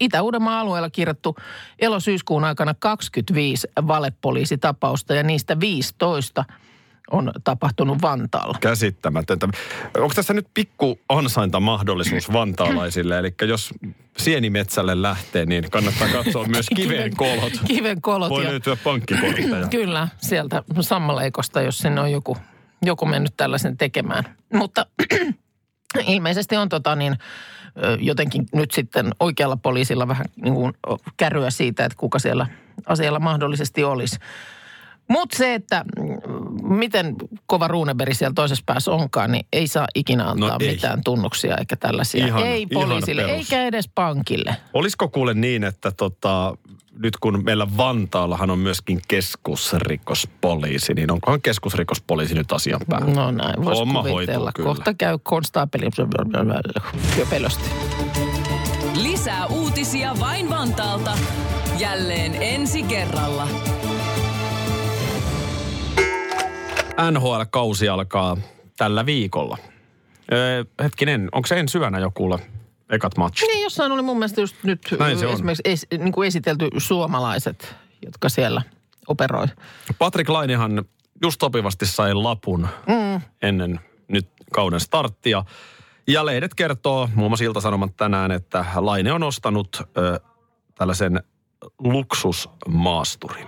Itä-Uudenmaan 0.00 0.58
alueella 0.58 0.90
kirjattu 0.90 1.36
elosyyskuun 1.78 2.44
aikana 2.44 2.74
25 2.78 3.68
valepoliisitapausta 3.86 5.14
ja 5.14 5.22
niistä 5.22 5.60
15 5.60 6.44
on 7.10 7.32
tapahtunut 7.44 8.02
Vantaalla. 8.02 8.58
Käsittämätöntä. 8.60 9.48
Onko 9.98 10.14
tässä 10.14 10.34
nyt 10.34 10.46
pikku 10.54 10.98
ansaintamahdollisuus 11.08 12.32
vantaalaisille? 12.32 13.18
Eli 13.18 13.34
jos 13.42 13.74
sienimetsälle 14.18 15.02
lähtee, 15.02 15.46
niin 15.46 15.70
kannattaa 15.70 16.08
katsoa 16.08 16.46
myös 16.46 16.66
kiven 16.76 17.16
kolot. 17.16 17.52
Kiven 17.66 18.00
kolot 18.00 18.30
Voi 18.30 18.44
ja 18.44 18.50
löytyä 18.50 18.76
pankkikortteja. 18.76 19.68
Kyllä, 19.70 20.08
sieltä 20.18 20.62
sammaleikosta, 20.80 21.62
jos 21.62 21.78
sinne 21.78 22.00
on 22.00 22.12
joku, 22.12 22.36
joku 22.86 23.06
mennyt 23.06 23.34
tällaisen 23.36 23.76
tekemään. 23.76 24.24
Mutta 24.52 24.86
ilmeisesti 26.06 26.56
on 26.56 26.68
tota 26.68 26.96
niin, 26.96 27.16
jotenkin 27.98 28.46
nyt 28.54 28.70
sitten 28.70 29.10
oikealla 29.20 29.56
poliisilla 29.56 30.08
vähän 30.08 30.26
niin 30.42 30.54
kuin 30.54 30.72
kärryä 31.16 31.50
siitä, 31.50 31.84
että 31.84 31.98
kuka 31.98 32.18
siellä 32.18 32.46
asialla 32.86 33.18
mahdollisesti 33.18 33.84
olisi. 33.84 34.16
Mutta 35.08 35.36
se, 35.38 35.54
että 35.54 35.84
mm, 35.98 36.74
miten 36.74 37.16
kova 37.46 37.68
Ruuneberi 37.68 38.14
siellä 38.14 38.34
toisessa 38.34 38.62
päässä 38.66 38.92
onkaan, 38.92 39.32
niin 39.32 39.46
ei 39.52 39.66
saa 39.66 39.86
ikinä 39.94 40.24
antaa 40.30 40.48
No 40.48 40.56
ei. 40.60 40.70
mitään 40.70 41.04
tunnuksia 41.04 41.56
eikä 41.56 41.76
tällaisia. 41.76 42.26
Ihana- 42.26 42.46
ei 42.46 42.66
poliisille, 42.66 43.22
perus. 43.22 43.36
eikä 43.36 43.62
edes 43.66 43.88
pankille. 43.94 44.56
Olisiko 44.74 45.08
kuule 45.08 45.34
niin, 45.34 45.64
että 45.64 45.90
tota, 45.90 46.56
nyt 46.98 47.16
kun 47.16 47.44
meillä 47.44 47.66
Vantaallahan 47.76 48.50
on 48.50 48.58
myöskin 48.58 49.00
keskusrikospoliisi, 49.08 50.94
niin 50.94 51.12
onkohan 51.12 51.42
keskusrikospoliisi 51.42 52.34
nyt 52.34 52.52
asian 52.52 52.80
päällä? 52.90 53.14
No 53.14 53.30
näin, 53.30 53.64
voisi 53.64 53.78
Homma 53.78 54.02
kuvitella. 54.02 54.52
kyllä. 54.52 54.66
Kohta 54.68 54.94
käy 54.94 55.18
konstaapeli 55.22 55.86
köpelösti. 57.16 57.70
Lisää 59.02 59.46
uutisia 59.46 60.16
vain 60.20 60.50
Vantaalta. 60.50 61.18
Jälleen 61.78 62.32
ensi 62.40 62.82
kerralla. 62.82 63.48
NHL-kausi 67.10 67.88
alkaa 67.88 68.36
tällä 68.76 69.06
viikolla. 69.06 69.58
Öö, 70.32 70.64
hetkinen, 70.82 71.28
onko 71.32 71.46
se 71.46 71.60
ensi 71.60 71.78
yönä 71.78 71.98
jo 71.98 72.10
kuule 72.10 72.38
ekat 72.90 73.16
matchit? 73.16 73.48
Niin, 73.48 73.62
jossain 73.62 73.92
oli 73.92 74.02
mun 74.02 74.18
mielestä 74.18 74.40
just 74.40 74.56
nyt 74.62 74.80
Näin 74.98 75.18
se 75.18 75.30
esimerkiksi 75.30 75.62
es, 75.64 75.86
niin 75.98 76.12
kuin 76.12 76.26
esitelty 76.26 76.68
suomalaiset, 76.78 77.74
jotka 78.04 78.28
siellä 78.28 78.62
operoi. 79.08 79.46
Patrick 79.98 80.30
Lainehan 80.30 80.84
just 81.22 81.40
sopivasti 81.40 81.86
sai 81.86 82.14
lapun 82.14 82.68
mm. 82.86 83.20
ennen 83.42 83.80
nyt 84.08 84.28
kauden 84.52 84.80
starttia. 84.80 85.44
Ja 86.08 86.26
lehdet 86.26 86.54
kertoo, 86.54 87.08
muun 87.14 87.30
muassa 87.30 87.44
Ilta-Sanomat 87.44 87.96
tänään, 87.96 88.30
että 88.30 88.64
Laine 88.76 89.12
on 89.12 89.22
ostanut 89.22 89.76
ö, 89.96 90.20
tällaisen 90.74 91.22
luksusmaasturin. 91.78 93.46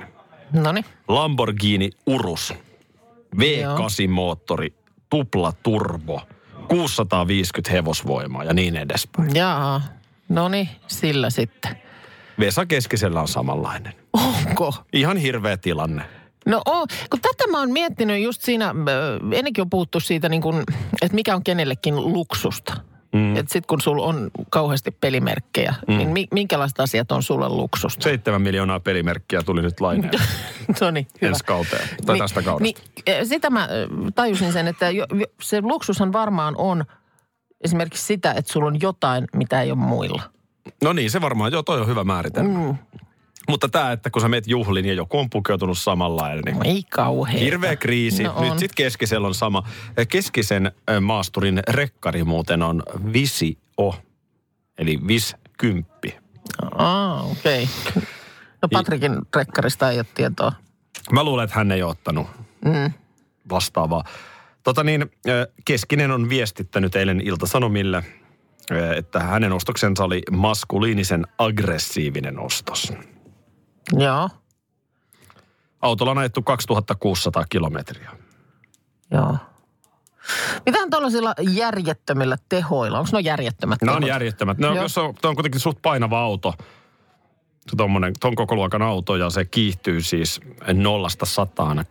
No 0.53 0.73
niin. 0.73 0.85
Lamborghini 1.09 1.91
Urus. 2.07 2.55
V8-moottori, 3.37 4.75
tupla 5.11 5.53
turbo, 5.63 6.21
650 6.69 7.71
hevosvoimaa 7.73 8.45
ja 8.45 8.55
niin 8.55 8.77
edespäin. 8.77 9.35
Jaa. 9.35 9.83
No 10.29 10.49
niin, 10.49 10.69
sillä 10.87 11.31
sitten. 11.31 11.77
Vesa 12.41 12.67
Keskisellä 12.67 13.21
on 13.21 13.29
samanlainen. 13.29 13.93
Onko? 14.13 14.75
Ihan 14.93 15.17
hirveä 15.17 15.57
tilanne. 15.57 16.03
No 16.47 16.63
oo, 16.67 16.87
kun 17.11 17.21
tätä 17.21 17.47
mä 17.51 17.59
oon 17.59 17.71
miettinyt 17.71 18.23
just 18.23 18.43
siinä, 18.43 18.75
ö, 18.89 19.21
ennenkin 19.37 19.63
on 19.63 19.71
puhuttu 19.71 20.01
siitä, 20.01 20.29
niin 20.29 20.43
kun, 20.43 20.65
että 21.03 21.15
mikä 21.15 21.35
on 21.35 21.45
kenellekin 21.45 21.97
luksusta. 21.97 22.77
Mm. 23.13 23.37
Että 23.37 23.53
sit 23.53 23.67
kun 23.67 23.81
sulla 23.81 24.03
on 24.07 24.31
kauheasti 24.51 24.91
pelimerkkejä, 24.91 25.75
mm. 25.89 25.97
niin 25.97 26.09
mi, 26.09 26.29
minkälaiset 26.33 26.81
asiat 26.81 27.13
on 27.13 27.23
sulle 27.23 27.49
luksusta? 27.49 28.03
Seitsemän 28.03 28.43
miljoonaa 28.43 28.81
pelimerkkiä 28.81 29.43
tuli 29.43 29.63
nyt 29.63 29.81
laineen 29.81 30.11
no 30.81 30.91
niin, 30.91 31.07
hyvä. 31.23 31.29
ensi 31.31 31.45
kauteen. 31.45 31.89
Tai 32.07 32.19
tästä 32.19 32.43
kaudesta. 32.43 32.63
Niin, 32.63 33.03
eh, 33.07 33.27
sitä 33.27 33.51
mä 33.51 33.65
ö, 33.71 33.89
tajusin 34.15 34.53
sen, 34.53 34.67
että 34.69 34.91
jo- 34.91 35.07
se 35.43 35.61
luksushan 35.61 36.13
varmaan 36.13 36.55
on 36.59 36.85
esimerkiksi 37.65 38.05
sitä, 38.05 38.33
että 38.33 38.53
sulla 38.53 38.67
on 38.67 38.81
jotain, 38.81 39.25
mitä 39.37 39.63
ei 39.63 39.71
ole 39.71 39.79
muilla. 39.79 40.23
No 40.83 40.93
niin, 40.93 41.11
se 41.11 41.21
varmaan, 41.21 41.53
joo, 41.53 41.63
toi 41.63 41.81
on 41.81 41.87
hyvä 41.87 42.05
määritelmä. 42.05 42.59
Mm. 42.59 42.77
Mutta 43.49 43.69
tämä, 43.69 43.93
että 43.93 44.11
kun 44.11 44.23
sä 44.23 44.29
meet 44.29 44.47
juhliin 44.47 44.87
ja 44.87 44.95
joku 44.95 45.19
on 45.19 45.31
pukeutunut 45.31 45.79
samanlainen, 45.79 46.43
niin 46.45 46.67
Ei 46.67 46.83
kauhean. 46.91 47.39
Hirveä 47.39 47.77
kriisi. 47.77 48.23
No 48.23 48.41
Nyt 48.41 48.59
sitten 48.59 48.75
Keskisellä 48.77 49.29
on 49.29 49.35
sama. 49.35 49.63
Keskisen 50.09 50.73
maasturin 51.01 51.63
rekkari 51.69 52.25
muuten 52.25 52.63
on 52.63 52.83
Visio, 53.13 53.95
eli 54.79 54.99
Vis 55.07 55.37
10. 55.59 55.85
Aa, 56.73 57.23
okei. 57.23 57.69
Okay. 57.91 58.03
No 58.63 58.69
Patrikin 58.73 59.17
rekkarista 59.37 59.91
ei 59.91 59.99
ole 59.99 60.07
tietoa. 60.15 60.53
Mä 61.13 61.25
luulen, 61.25 61.45
että 61.45 61.57
hän 61.57 61.73
ei 61.73 61.83
ole 61.83 61.91
ottanut 61.91 62.27
Mm. 62.65 62.93
vastaavaa. 63.51 64.05
Tota 64.63 64.85
niin, 64.85 65.11
Keskinen 65.65 66.11
on 66.11 66.29
viestittänyt 66.29 66.97
eilen 66.97 67.21
Ilta-Sanomille, 67.21 68.05
että 68.97 69.21
hänen 69.21 69.53
ostoksensa 69.53 70.05
oli 70.05 70.23
maskuliinisen 70.31 71.27
aggressiivinen 71.39 72.39
ostos. 72.39 72.93
Joo, 73.93 74.29
Autolla 75.83 76.11
on 76.11 76.19
ajettu 76.19 76.43
2600 76.43 77.45
kilometriä. 77.49 78.11
joo. 79.11 79.37
Mitähän 80.67 80.91
tuollaisilla 80.91 81.35
järjettömillä 81.51 82.37
tehoilla? 82.49 82.99
Onko 82.99 83.11
ne 83.13 83.21
järjettömät 83.21 83.83
Nämä 83.83 83.97
on 83.97 84.01
tehot? 84.03 84.09
järjettömät. 84.09 84.59
No, 84.59 84.67
Joo. 84.75 84.83
jos 84.83 84.99
on, 84.99 85.15
on 85.25 85.35
kuitenkin 85.35 85.61
suht 85.61 85.79
painava 85.83 86.21
auto, 86.21 86.55
tuommoinen, 87.77 88.13
tuon 88.21 88.35
koko 88.35 88.55
luokan 88.55 88.83
auto, 88.83 89.17
ja 89.17 89.31
se 89.31 89.45
kiihtyy 89.45 90.01
siis 90.03 90.41
nollasta 90.73 91.27
sataan 91.27 91.79
3,6 91.79 91.85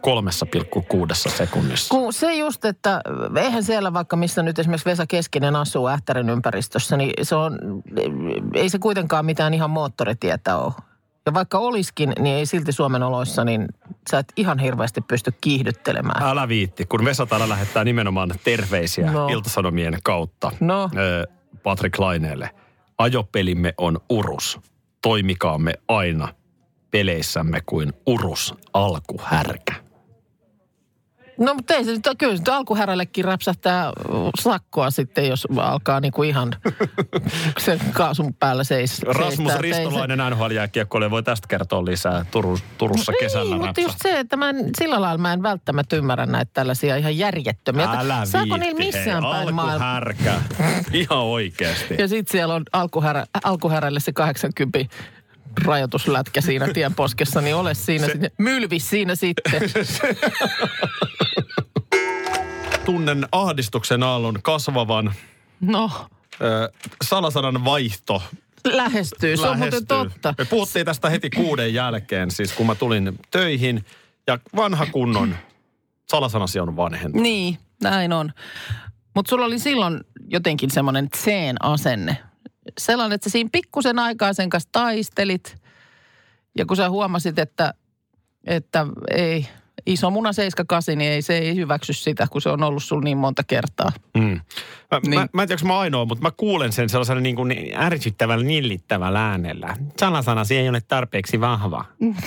sekunnissa. 1.30 1.96
Kun 1.96 2.14
se 2.14 2.36
just, 2.36 2.66
että 2.66 3.02
eihän 3.36 3.64
siellä 3.64 3.94
vaikka 3.94 4.16
missä 4.16 4.44
nyt 4.44 4.60
esimerkiksi 4.60 4.90
Vesa 4.90 5.08
Keskinen 5.08 5.56
asuu 5.56 5.88
Ähtärin 5.88 6.30
ympäristössä, 6.30 6.98
niin 6.98 7.14
se 7.22 7.36
on, 7.36 7.60
ei 8.54 8.70
se 8.70 8.80
kuitenkaan 8.80 9.26
mitään 9.26 9.54
ihan 9.54 9.70
moottoritietä 9.70 10.58
ole. 10.58 10.74
Ja 11.28 11.34
vaikka 11.34 11.58
olisikin, 11.58 12.14
niin 12.20 12.36
ei 12.36 12.46
silti 12.46 12.72
Suomen 12.72 13.04
oloissa, 13.04 13.44
niin 13.44 13.68
sä 14.12 14.20
et 14.20 14.34
ihan 14.36 14.60
hirveästi 14.60 15.02
pysty 15.02 15.34
kiihdyttelemään. 15.42 16.24
Älä 16.24 16.48
viitti, 16.48 16.86
kun 16.86 17.06
Vesa 17.06 17.26
täällä 17.26 17.50
lähettää 17.50 17.84
nimenomaan 17.84 18.32
terveisiä 18.44 19.06
No. 19.06 19.12
no. 19.12 19.28
Iltasanomien 19.28 19.98
kautta 20.04 20.52
No. 20.60 20.90
Patrick 21.64 22.00
Laineelle. 22.00 22.50
Ajopelimme 22.98 23.74
on 23.78 24.00
urus. 24.10 24.60
Toimikaamme 25.02 25.74
aina 25.88 26.28
peleissämme 26.92 27.62
kuin 27.66 27.94
urus 28.06 28.54
alkuhärkä. 28.74 29.74
No 31.38 31.54
mutta 31.54 31.74
ei 31.74 31.84
se 31.84 31.92
nyt, 31.92 32.08
kyllä 32.18 32.34
nyt 32.34 32.48
alkuhärällekin 32.48 33.26
räpsähtää 33.26 33.92
sakkoa 34.40 34.92
sitten, 34.92 35.28
jos 35.28 35.48
alkaa 35.58 36.00
niinku 36.00 36.24
ihan 36.24 36.52
sen 37.66 37.80
kaasun 37.94 38.34
päällä 38.34 38.64
seis, 38.64 39.02
Rasmus 39.02 39.28
seistää. 39.28 39.56
Ei 39.56 39.74
se- 39.74 39.80
Ristolainen 39.80 40.20
nhl 40.32 41.10
voi 41.10 41.24
tästä 41.24 41.48
kertoa 41.48 41.86
lisää 41.86 42.26
Turu, 42.32 42.58
Turussa 42.78 43.12
kesällä 43.20 43.56
Niin, 43.56 43.66
mutta 43.66 43.82
just 43.82 43.98
se, 44.02 44.20
että 44.20 44.38
mä 44.38 44.50
en, 44.50 44.70
sillä 44.78 45.02
lailla 45.02 45.18
mä 45.18 45.34
en 45.34 45.44
välttämättä 45.44 45.96
ymmärrä 45.96 46.26
näitä 46.26 46.52
tällaisia 46.54 46.96
ihan 46.96 47.18
järjettömiä. 47.18 47.92
Älä 47.92 48.26
Saako 48.26 48.58
niillä 48.58 48.78
viitti, 48.78 48.98
missään 48.98 49.24
hei, 49.24 49.32
päin 49.32 49.60
alkuhärkä. 49.60 50.34
Ihan 50.94 51.20
oikeasti. 51.20 51.96
Ja 52.00 52.08
sitten 52.08 52.32
siellä 52.32 52.54
on 52.56 52.64
alkuhärä, 52.74 53.26
alkuhärälle 53.44 54.00
se 54.00 54.12
80 54.14 54.80
rajoituslätkä 55.66 56.42
siinä 56.42 56.68
tien 56.74 56.96
poskessa, 56.96 57.42
niin 57.42 57.56
ole 57.56 57.74
siinä 57.74 58.06
Se- 58.06 58.12
sitten. 58.12 58.32
Mylvis 58.38 58.90
siinä 58.90 59.16
sitten. 59.16 59.62
Tunnen 62.86 63.28
ahdistuksen 63.32 64.04
aallon 64.04 64.40
kasvavan. 64.42 65.14
No, 65.62 65.92
Ö, 66.42 66.72
salasanan 67.04 67.66
vaihto 67.66 68.22
lähestyy. 68.68 69.38
Se 69.38 69.42
on 69.48 69.58
muuten 69.58 69.60
lähestyy. 69.72 69.86
totta. 70.12 70.34
Me 70.38 70.46
puhuttiin 70.46 70.86
tästä 70.86 71.10
heti 71.10 71.30
kuuden 71.30 71.74
jälkeen, 71.74 72.32
siis 72.32 72.54
kun 72.54 72.66
mä 72.66 72.76
tulin 72.76 73.20
töihin. 73.32 73.86
Ja 74.28 74.40
vanha 74.56 74.86
kunnon 74.86 75.36
salasanasi 76.10 76.60
on 76.60 76.76
vanhentunut. 76.76 77.24
Niin, 77.24 77.58
näin 77.84 78.14
on. 78.14 78.34
Mutta 79.16 79.30
sulla 79.30 79.46
oli 79.46 79.60
silloin 79.60 80.00
jotenkin 80.28 80.72
semmoinen 80.72 81.10
tseen 81.10 81.66
asenne. 81.66 82.18
Sellainen, 82.78 83.16
että 83.16 83.30
sä 83.30 83.32
siinä 83.32 83.50
pikkusen 83.52 84.00
aikaa 84.00 84.34
sen 84.34 84.50
kanssa 84.50 84.70
taistelit. 84.72 85.58
Ja 86.58 86.66
kun 86.66 86.78
sä 86.78 86.90
huomasit, 86.90 87.40
että, 87.40 87.74
että 88.48 88.86
ei, 89.12 89.48
iso 89.86 90.10
muna 90.10 90.34
78, 90.34 90.98
niin 90.98 91.12
ei, 91.12 91.22
se 91.22 91.38
ei 91.38 91.56
hyväksy 91.56 91.94
sitä, 91.94 92.28
kun 92.32 92.42
se 92.42 92.50
on 92.50 92.64
ollut 92.64 92.84
sulla 92.84 93.04
niin 93.04 93.18
monta 93.18 93.44
kertaa. 93.44 93.92
Mm. 94.18 94.40
Mä, 94.92 95.00
niin. 95.08 95.20
Mä, 95.20 95.28
mä 95.34 95.42
en 95.42 95.48
tiedä, 95.48 95.64
mä 95.66 95.80
ainoa, 95.80 96.06
mutta 96.06 96.22
mä 96.22 96.32
kuulen 96.32 96.72
sen 96.74 96.90
sellaisella 96.90 97.22
niin 97.22 97.36
kuin 97.36 97.54
ärsyttävällä, 97.76 98.46
nillittävällä 98.46 99.30
äänellä. 99.30 99.78
Salasanasi 100.00 100.58
ei 100.58 100.70
ole 100.70 100.82
tarpeeksi 100.82 101.42
vahva. 101.42 101.86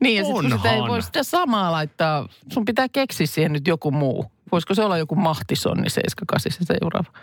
Niin, 0.00 0.16
ja 0.16 0.24
sitten 0.24 0.50
kun 0.50 0.58
sitä 0.58 0.72
ei 0.72 0.80
voi 0.80 1.02
sitä 1.02 1.22
samaa 1.22 1.72
laittaa, 1.72 2.28
sun 2.52 2.64
pitää 2.64 2.88
keksiä 2.88 3.26
siihen 3.26 3.52
nyt 3.52 3.66
joku 3.66 3.90
muu. 3.90 4.26
Voisiko 4.52 4.74
se 4.74 4.82
olla 4.82 4.98
joku 4.98 5.14
mahtisonni 5.14 5.90
78 5.90 6.52
se 6.52 6.58
seuraava? 6.64 7.18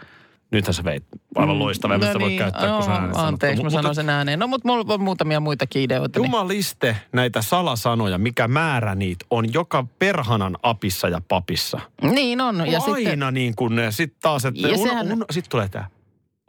Nythän 0.54 0.74
sä 0.74 0.84
veit 0.84 1.04
aivan 1.36 1.60
loistavaa, 1.60 1.98
no 1.98 2.06
sitä 2.06 2.20
voi 2.20 2.38
käyttää, 2.38 2.74
kun 2.76 2.84
sä 2.84 2.92
äänet 2.92 3.14
sanot. 3.14 3.28
Anteeksi, 3.28 3.64
mä 3.64 3.66
Mutta- 3.66 3.78
sanoin 3.78 3.96
sen 3.96 4.10
ääneen. 4.10 4.40
No, 4.40 4.48
mutta 4.48 4.68
mulla 4.68 4.94
on 4.94 5.02
muutamia 5.04 5.40
muitakin 5.40 5.82
ideoita. 5.82 6.20
Niin. 6.20 6.26
Jumaliste 6.32 6.98
näitä 7.12 7.42
salasanoja, 7.42 8.18
mikä 8.18 8.48
määrä 8.48 8.96
niitä 8.96 9.26
on 9.30 9.54
joka 9.54 9.86
perhanan 10.00 10.58
apissa 10.64 11.10
ja 11.10 11.22
papissa. 11.28 11.80
Niin 12.02 12.42
on. 12.42 12.58
Ja 12.58 12.64
Aina 12.82 12.96
sitten, 12.96 13.34
niin 13.34 13.56
kuin 13.56 13.76
ne. 13.76 13.92
Sitten 13.92 14.20
taas, 14.22 14.46
että 14.46 14.68
un, 14.68 14.88
sehän- 14.88 15.12
un, 15.12 15.26
sit 15.32 15.46
tulee 15.50 15.70
tämä, 15.70 15.86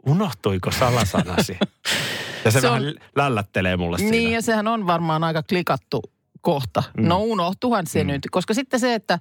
unohtuiko 0.07 0.71
salasanasi? 0.71 1.57
ja 2.45 2.51
se, 2.51 2.61
Se 2.61 2.67
vähän 2.67 2.85
on- 2.85 2.93
lällättelee 3.15 3.77
mulle 3.77 3.97
siinä. 3.97 4.11
niin, 4.11 4.31
ja 4.31 4.41
sehän 4.41 4.67
on 4.67 4.87
varmaan 4.87 5.23
aika 5.23 5.43
klikattu 5.43 6.01
kohta. 6.41 6.83
Mm. 6.97 7.07
No 7.07 7.19
unohtuhan 7.23 7.87
se 7.87 8.03
mm. 8.03 8.07
nyt. 8.07 8.21
Koska 8.31 8.53
sitten 8.53 8.79
se, 8.79 8.93
että 8.93 9.19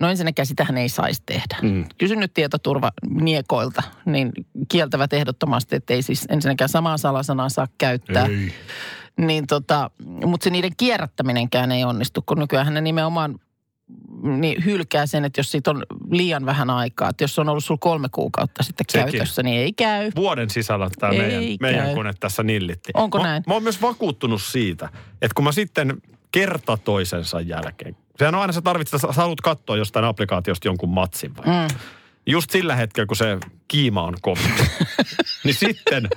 no 0.00 0.10
ensinnäkään 0.10 0.46
sitähän 0.46 0.78
ei 0.78 0.88
saisi 0.88 1.22
tehdä. 1.26 1.56
Mm. 1.62 1.84
Kysy 1.98 2.16
nyt 2.16 2.34
tietoturvaniekoilta, 2.34 3.82
niin 4.04 4.32
kieltävät 4.68 5.12
ehdottomasti, 5.12 5.76
että 5.76 5.94
ei 5.94 6.02
siis 6.02 6.26
ensinnäkään 6.28 6.68
samaa 6.68 6.98
salasanaa 6.98 7.48
saa 7.48 7.68
käyttää. 7.78 8.26
Ei. 8.26 8.52
Niin 9.16 9.46
tota, 9.46 9.90
mutta 10.26 10.44
se 10.44 10.50
niiden 10.50 10.72
kierrättäminenkään 10.76 11.72
ei 11.72 11.84
onnistu, 11.84 12.22
kun 12.26 12.38
nykyään 12.38 12.74
ne 12.74 12.80
nimenomaan 12.80 13.38
niin 14.22 14.64
hylkää 14.64 15.06
sen, 15.06 15.24
että 15.24 15.38
jos 15.38 15.50
siitä 15.50 15.70
on 15.70 15.82
liian 16.10 16.46
vähän 16.46 16.70
aikaa, 16.70 17.08
että 17.08 17.24
jos 17.24 17.34
se 17.34 17.40
on 17.40 17.48
ollut 17.48 17.64
sulla 17.64 17.78
kolme 17.78 18.08
kuukautta 18.08 18.62
sitten 18.62 18.84
Sekin. 18.88 19.12
käytössä, 19.12 19.42
niin 19.42 19.60
ei 19.60 19.72
käy. 19.72 20.10
Vuoden 20.16 20.50
sisällä 20.50 20.90
tämä 20.98 21.12
Ei 21.12 21.18
meidän, 21.18 21.44
meidän 21.60 21.94
kone 21.94 22.12
tässä 22.20 22.42
nillitti. 22.42 22.90
Onko 22.94 23.18
mä, 23.18 23.24
näin? 23.24 23.42
Mä 23.46 23.54
oon 23.54 23.62
myös 23.62 23.82
vakuuttunut 23.82 24.42
siitä, 24.42 24.88
että 25.12 25.34
kun 25.34 25.44
mä 25.44 25.52
sitten 25.52 26.02
kerta 26.32 26.76
toisensa 26.76 27.40
jälkeen, 27.40 27.96
sehän 28.18 28.34
on 28.34 28.40
aina 28.40 28.52
sä 28.52 28.62
tarvitset, 28.62 29.00
sä 29.00 29.08
haluat 29.10 29.40
katsoa 29.40 29.76
jostain 29.76 30.04
applikaatiosta 30.04 30.68
jonkun 30.68 30.88
matsin 30.88 31.36
vai? 31.36 31.44
Mm. 31.46 31.76
Just 32.26 32.50
sillä 32.50 32.76
hetkellä, 32.76 33.06
kun 33.06 33.16
se 33.16 33.38
kiima 33.68 34.02
on 34.02 34.14
kovin, 34.22 34.52
niin 35.44 35.54
sitten 35.54 36.08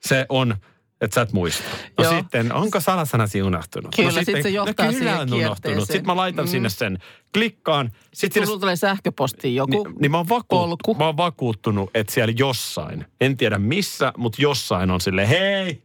se 0.00 0.26
on, 0.28 0.56
että 1.00 1.14
sä 1.14 1.20
et 1.20 1.32
muista. 1.32 1.64
No 1.98 2.04
Joo. 2.04 2.18
sitten, 2.18 2.52
onko 2.52 2.80
salasanasi 2.80 3.42
unohtunut? 3.42 3.94
Kyllä, 3.96 4.10
no 4.12 4.24
sit 4.24 4.42
se 4.42 4.48
johtaa 4.50 4.86
no 4.86 4.92
kyllä 4.92 5.04
siihen 5.04 5.20
on 5.20 5.34
unohtunut. 5.34 5.84
Sitten 5.86 6.06
mä 6.06 6.16
laitan 6.16 6.44
Mm. 6.44 6.48
sinne 6.50 6.68
sen, 6.68 6.98
klikkaan. 7.34 7.92
Sitten 8.14 8.46
Sulla 8.46 8.60
tulee 8.60 8.76
sähköpostiin 8.76 9.54
joku 9.54 9.84
niin, 9.84 9.94
niin 10.00 10.10
mä, 10.10 10.16
oon 10.16 10.28
vakuut, 10.28 10.80
mä 10.98 11.06
oon 11.06 11.16
vakuuttunut, 11.16 11.90
että 11.94 12.12
siellä 12.12 12.34
jossain, 12.38 13.06
en 13.20 13.36
tiedä 13.36 13.58
missä, 13.58 14.12
mutta 14.16 14.42
jossain 14.42 14.90
on 14.90 15.00
sille 15.00 15.28
hei, 15.28 15.82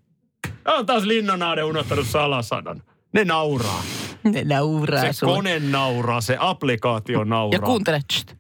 on 0.66 0.86
taas 0.86 1.04
Linnanaade 1.04 1.64
unohtanut 1.64 2.08
salasanan. 2.08 2.84
Ne 3.14 3.26
nauraa. 3.26 3.84
Ne 4.24 4.44
nauraa 4.44 5.02
Se 5.02 5.14
sulle. 5.14 5.34
kone 5.36 5.60
nauraa, 5.60 6.22
se 6.22 6.38
applikaatio 6.40 7.24
nauraa. 7.24 7.56
Ja 7.60 7.60
kuuntele, 7.66 8.00
tst. 8.14 8.34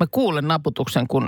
mä 0.00 0.06
kuulen 0.10 0.48
naputuksen, 0.48 1.06
kun 1.08 1.26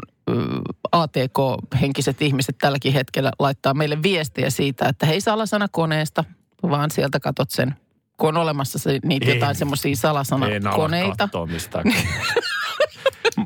ATK-henkiset 0.92 2.22
ihmiset 2.22 2.58
tälläkin 2.58 2.92
hetkellä 2.92 3.32
laittaa 3.38 3.74
meille 3.74 4.02
viestiä 4.02 4.50
siitä, 4.50 4.88
että 4.88 5.06
hei 5.06 5.20
salasana 5.20 5.66
koneesta, 5.68 6.24
vaan 6.62 6.90
sieltä 6.90 7.20
katot 7.20 7.50
sen, 7.50 7.74
kun 8.16 8.28
on 8.28 8.36
olemassa 8.36 8.78
se, 8.78 8.98
niitä 9.04 9.30
En. 9.30 9.34
jotain 9.34 9.54
semmoisia 9.56 9.90
En 9.90 9.92
ala 10.10 10.24
salasanakoneita. 10.24 11.28
mistään. 11.52 11.84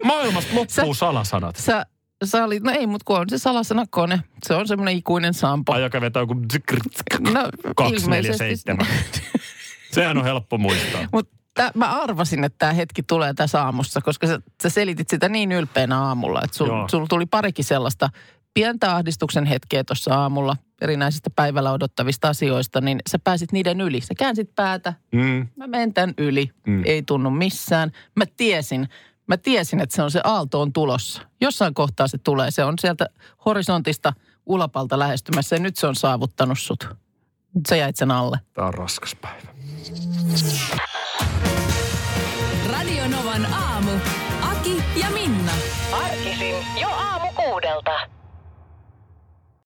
Maailmasta 0.04 0.54
loppuu 0.54 0.94
Sä- 0.94 0.98
salasanat. 0.98 1.56
Sä, 1.56 1.86
sä 2.24 2.44
olit, 2.44 2.62
no 2.62 2.72
ei, 2.72 2.86
mutta 2.86 3.04
kun 3.04 3.18
on 3.20 3.28
se 3.30 3.38
salasanakone, 3.38 4.20
se 4.46 4.54
on 4.54 4.68
semmoinen 4.68 4.96
ikuinen 4.96 5.34
sampo. 5.34 5.72
Ai 5.72 5.82
joka 5.82 6.00
vetää 6.00 6.22
joku 6.22 6.34
No, 7.32 7.48
247. 7.76 8.86
Sehän 10.00 10.18
on 10.18 10.24
helppo 10.24 10.58
muistaa. 10.58 11.00
Mutta 11.12 11.70
mä 11.74 12.02
arvasin, 12.02 12.44
että 12.44 12.58
tämä 12.58 12.72
hetki 12.72 13.02
tulee 13.02 13.34
tässä 13.34 13.62
aamussa, 13.62 14.00
koska 14.00 14.26
sä, 14.26 14.40
sä 14.62 14.70
selitit 14.70 15.08
sitä 15.08 15.28
niin 15.28 15.52
ylpeänä 15.52 16.00
aamulla, 16.00 16.40
että 16.44 16.56
sul, 16.56 16.66
Joo. 16.66 16.88
sul 16.90 17.06
tuli 17.06 17.26
parikin 17.26 17.64
sellaista 17.64 18.10
pientä 18.54 18.94
ahdistuksen 18.94 19.44
hetkeä 19.46 19.84
tuossa 19.84 20.14
aamulla 20.14 20.56
erinäisistä 20.80 21.30
päivällä 21.36 21.72
odottavista 21.72 22.28
asioista, 22.28 22.80
niin 22.80 22.98
sä 23.10 23.18
pääsit 23.24 23.52
niiden 23.52 23.80
yli. 23.80 24.00
Sä 24.00 24.14
käänsit 24.18 24.54
päätä, 24.54 24.94
Mm. 25.12 25.48
mä 25.56 25.66
menen 25.66 25.94
tämän 25.94 26.14
yli, 26.18 26.50
Mm. 26.66 26.82
ei 26.84 27.02
tunnu 27.02 27.30
missään. 27.30 27.92
Mä 28.16 28.24
tiesin, 28.36 28.88
mä 29.26 29.36
tiesin, 29.36 29.80
että 29.80 29.96
se 29.96 30.02
on 30.02 30.10
se 30.10 30.20
aalto 30.24 30.60
on 30.60 30.72
tulossa. 30.72 31.22
Jossain 31.40 31.74
kohtaa 31.74 32.08
se 32.08 32.18
tulee, 32.18 32.50
se 32.50 32.64
on 32.64 32.74
sieltä 32.80 33.06
horisontista 33.46 34.12
ulapalta 34.46 34.98
lähestymässä 34.98 35.56
ja 35.56 35.60
nyt 35.60 35.76
se 35.76 35.86
on 35.86 35.94
saavuttanut 35.96 36.58
sut. 36.58 36.88
Nyt 37.54 37.66
sä 37.68 37.76
jäit 37.76 37.96
sen 37.96 38.10
alle. 38.10 38.38
Tää 38.52 38.66
on 38.66 38.74
raskas 38.74 39.16
päivä. 39.22 39.55
Radio 42.72 43.08
Novan 43.08 43.46
aamu. 43.52 43.90
Aki 44.42 44.82
ja 45.00 45.10
Minna. 45.10 45.52
Arkisin 45.92 46.54
jo 46.80 46.88
aamu 46.88 47.26
kuudelta. 47.36 47.90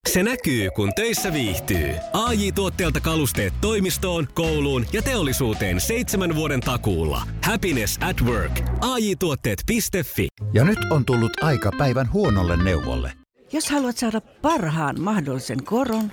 Se 0.08 0.22
näkyy, 0.22 0.70
kun 0.70 0.92
töissä 0.96 1.32
viihtyy. 1.32 1.94
ai 2.12 2.52
tuotteelta 2.52 3.00
kalusteet 3.00 3.54
toimistoon, 3.60 4.28
kouluun 4.34 4.86
ja 4.92 5.02
teollisuuteen 5.02 5.80
seitsemän 5.80 6.34
vuoden 6.34 6.60
takuulla. 6.60 7.22
Happiness 7.44 7.98
at 8.08 8.20
work. 8.22 8.60
ai 8.80 9.16
tuotteetfi 9.18 10.28
Ja 10.52 10.64
nyt 10.64 10.78
on 10.90 11.04
tullut 11.04 11.42
aika 11.42 11.70
päivän 11.78 12.12
huonolle 12.12 12.64
neuvolle. 12.64 13.12
Jos 13.52 13.70
haluat 13.70 13.96
saada 13.96 14.20
parhaan 14.20 15.00
mahdollisen 15.00 15.64
koron, 15.64 16.12